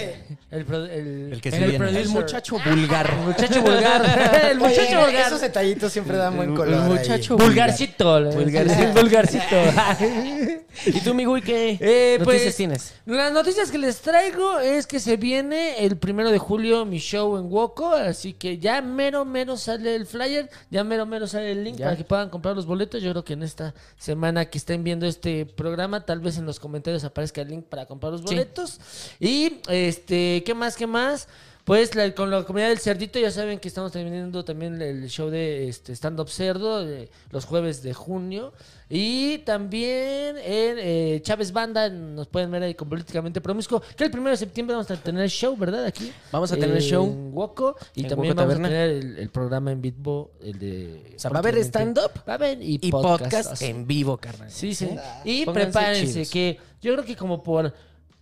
[0.50, 2.02] el, el- El que el sí producer.
[2.02, 3.10] el muchacho vulgar.
[3.10, 4.40] El muchacho vulgar.
[4.50, 5.26] el muchacho Oye, vulgar.
[5.26, 6.68] Esos detallitos siempre dan buen color.
[6.74, 6.88] el ahí.
[6.88, 8.20] muchacho Vulgarcito.
[8.32, 8.92] Vulgarcito.
[9.00, 9.56] Vulgarcito.
[10.86, 12.94] ¿Y tú, mi güey, qué Eh, noticias pues, tienes?
[13.06, 17.36] Las noticias que les traigo es que se viene el primero de julio mi show
[17.36, 21.64] en Woco, así que ya mero mero sale el flyer, ya mero mero sale el
[21.64, 21.86] link Ya.
[21.86, 23.02] para que puedan comprar los boletos.
[23.02, 26.58] Yo creo que en esta semana que estén viendo este programa, tal vez en los
[26.58, 28.26] comentarios aparezca el link para comprar los Sí.
[28.28, 28.80] boletos.
[29.20, 30.76] Y este, ¿qué más?
[30.82, 31.28] ¿Qué más?
[31.62, 35.30] Pues la- con la comunidad del Cerdito ya saben que estamos teniendo también el show
[35.30, 38.52] de este, Stand Up Cerdo de los jueves de junio.
[38.90, 43.80] Y también en eh, Chávez Banda nos pueden ver ahí con Políticamente Promiscuo.
[43.96, 45.84] Que el primero de septiembre vamos a tener show, ¿verdad?
[45.84, 46.12] Aquí.
[46.32, 47.04] Vamos a tener Eh, show.
[47.06, 47.76] En Woco.
[47.94, 48.66] Y En también Woco vamos Taberna.
[48.66, 51.12] a tener el, el programa en Bitbo, el de...
[51.14, 53.62] O sea, va a haber stand-up Va a haber y, Y podcast.
[53.62, 54.50] en vivo, carnal.
[54.50, 54.88] Sí, sí.
[55.24, 56.30] Y Pónganse prepárense chidos.
[56.30, 57.72] que yo creo que como por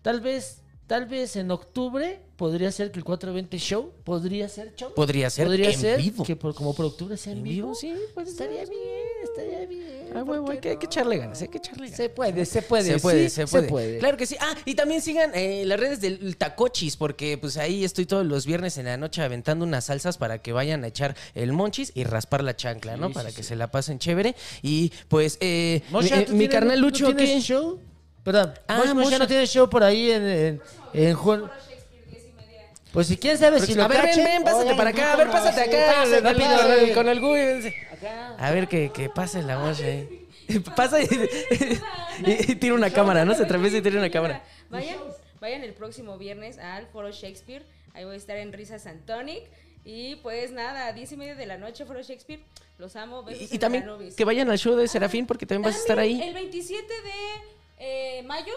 [0.03, 0.60] tal vez
[0.91, 4.93] tal vez en octubre podría ser que el 420 show podría ser show.
[4.93, 6.25] Podría ser podría en ser vivo.
[6.25, 7.69] que por, como por octubre sea en, En vivo.
[7.69, 8.81] vivo, sí, puede Estaría bien.
[9.23, 10.09] estaría bien.
[10.17, 11.97] Ah, güey, que hay que echarle ganas, hay que echarle ganas.
[11.97, 12.85] Se puede, se puede.
[12.95, 13.99] Se puede, sí, se puede.
[13.99, 14.35] Claro que sí.
[14.41, 18.45] Ah, y también sigan eh, las redes del Tacochis, porque pues ahí estoy todos los
[18.45, 22.03] viernes en la noche aventando unas salsas para que vayan a echar el monchis y
[22.03, 23.07] raspar la chancla, ¿no?
[23.09, 24.35] Sí, para que se la pasen chévere.
[24.61, 27.41] Y pues, eh, Mosha, mi, ¿tú mi tienes- carnal ¿no Lucho, ¿qué?
[27.41, 27.79] show?
[28.25, 29.19] Perdón, Ah, Mosha.
[29.19, 30.63] no tiene show por ahí en, en,
[30.95, 31.51] en Juan.
[32.93, 34.25] Pues si quieres saber si lo a ver, ven, cachen.
[34.25, 35.13] ven, pásate para acá.
[35.13, 36.05] A ver, pásate acá.
[36.21, 37.69] rápido, rápido, con el Gui.
[37.93, 38.35] Acá.
[38.37, 40.27] A ver, que, que pase la mocha ahí.
[40.75, 41.05] Pasa y,
[42.27, 43.35] y- y tira una cámara, ¿no?
[43.35, 44.43] Se atraviesa y tira una cámara.
[44.71, 44.99] Vayan,
[45.41, 47.65] vayan el próximo viernes al Foro Shakespeare.
[47.95, 49.45] Ahí voy a estar en Risas Antonic.
[49.85, 52.41] Y pues nada, a 10 y media de la noche, Foro Shakespeare.
[52.79, 53.23] Los amo.
[53.23, 53.85] besos Y, y también
[54.17, 56.29] que vayan al show de Serafín porque también vas a estar También ahí.
[56.29, 58.53] El 27 de eh, mayo,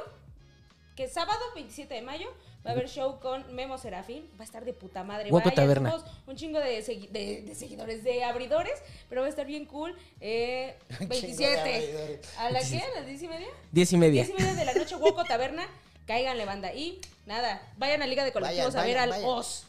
[0.96, 2.28] que sábado 27 de mayo,
[2.66, 4.30] va a haber show con Memo Serafín.
[4.38, 5.32] Va a estar de puta madre.
[5.32, 5.90] Hueco Vayan, Taberna.
[5.92, 8.74] somos un chingo de, segui- de- de seguidores, de abridores,
[9.10, 9.96] pero va a estar bien cool.
[10.22, 11.22] Eh, Un chingo de
[11.56, 11.60] 27.
[11.76, 12.38] abridores.
[12.38, 12.78] ¿A la qué?
[12.80, 13.48] ¿A las 10 y media?
[13.72, 14.24] Diez y media.
[14.24, 15.66] 10 y media de la noche, Hueco Taberna.
[16.06, 16.74] Cáiganle, banda.
[16.74, 19.30] Y nada, vayan a Liga de Colectivos Vayan, a ver vayan, al vayan.
[19.40, 19.66] Oz.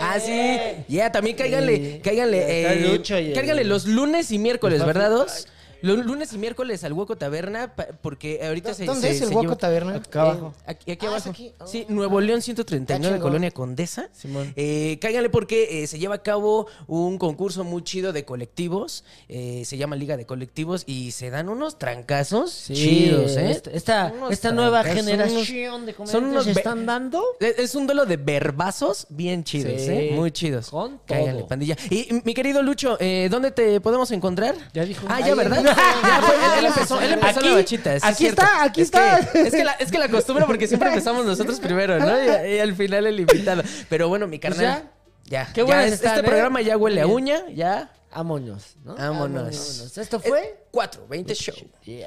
[0.00, 0.58] Ah, sí.
[0.88, 2.00] Ya, también cáiganle, Sí.
[2.02, 3.02] cáiganle, eh,
[3.34, 5.46] cáiganle los lunes y miércoles, ¿verdad, dos?
[5.82, 9.42] Los lunes y miércoles al Hueco Taberna, porque ahorita se ¿Dónde se- es el Hueco
[9.42, 9.96] lleva- Taberna?
[9.96, 10.54] Acá abajo.
[10.58, 11.32] Eh, aquí, aquí Ah, abajo.
[11.66, 11.86] Sí.
[11.88, 13.28] Nuevo León 139, Está chingón.
[13.30, 14.08] Colonia Condesa.
[14.12, 14.52] Simón.
[14.56, 19.04] Eh, cáiganle porque eh, se lleva a cabo un concurso muy chido de colectivos.
[19.28, 23.50] eh, se llama Liga de Colectivos y se dan unos trancazos Sí, chidos, ¿eh?
[23.50, 27.22] Esta, esta, esta nueva generación de son comediantes están dando.
[27.40, 29.90] Es es un duelo de verbazos bien chidos, Sí.
[29.90, 30.10] ¿eh?
[30.14, 30.70] Muy chidos.
[30.70, 31.76] Con Cáiganle, pandilla.
[31.90, 34.54] Y mi querido Lucho, eh, ¿dónde te podemos encontrar?
[34.72, 35.06] Ya dijo.
[35.08, 35.62] Ah, ya, ¿verdad?
[36.26, 38.00] pues, él, empezó, él empezó Aquí- la bachita.
[38.00, 39.20] sí, aquí es está, aquí Es está.
[39.32, 42.22] que- es, que la, es que la costumbre porque siempre empezamos nosotros primero, ¿no?
[42.22, 43.62] Y, y al final el invitado.
[43.88, 44.90] Pero bueno, mi carnal.
[45.24, 45.46] ya.
[45.46, 45.52] ya.
[45.52, 46.22] Qué están, Este ¿eh?
[46.22, 47.90] programa ya huele a uña, ya.
[48.14, 48.94] Vámonos, ¿no?
[48.94, 49.42] Vámonos.
[49.42, 49.98] Vámonos.
[49.98, 50.64] Esto fue.
[50.70, 51.54] 4, 20 show.
[51.84, 52.06] Yeah.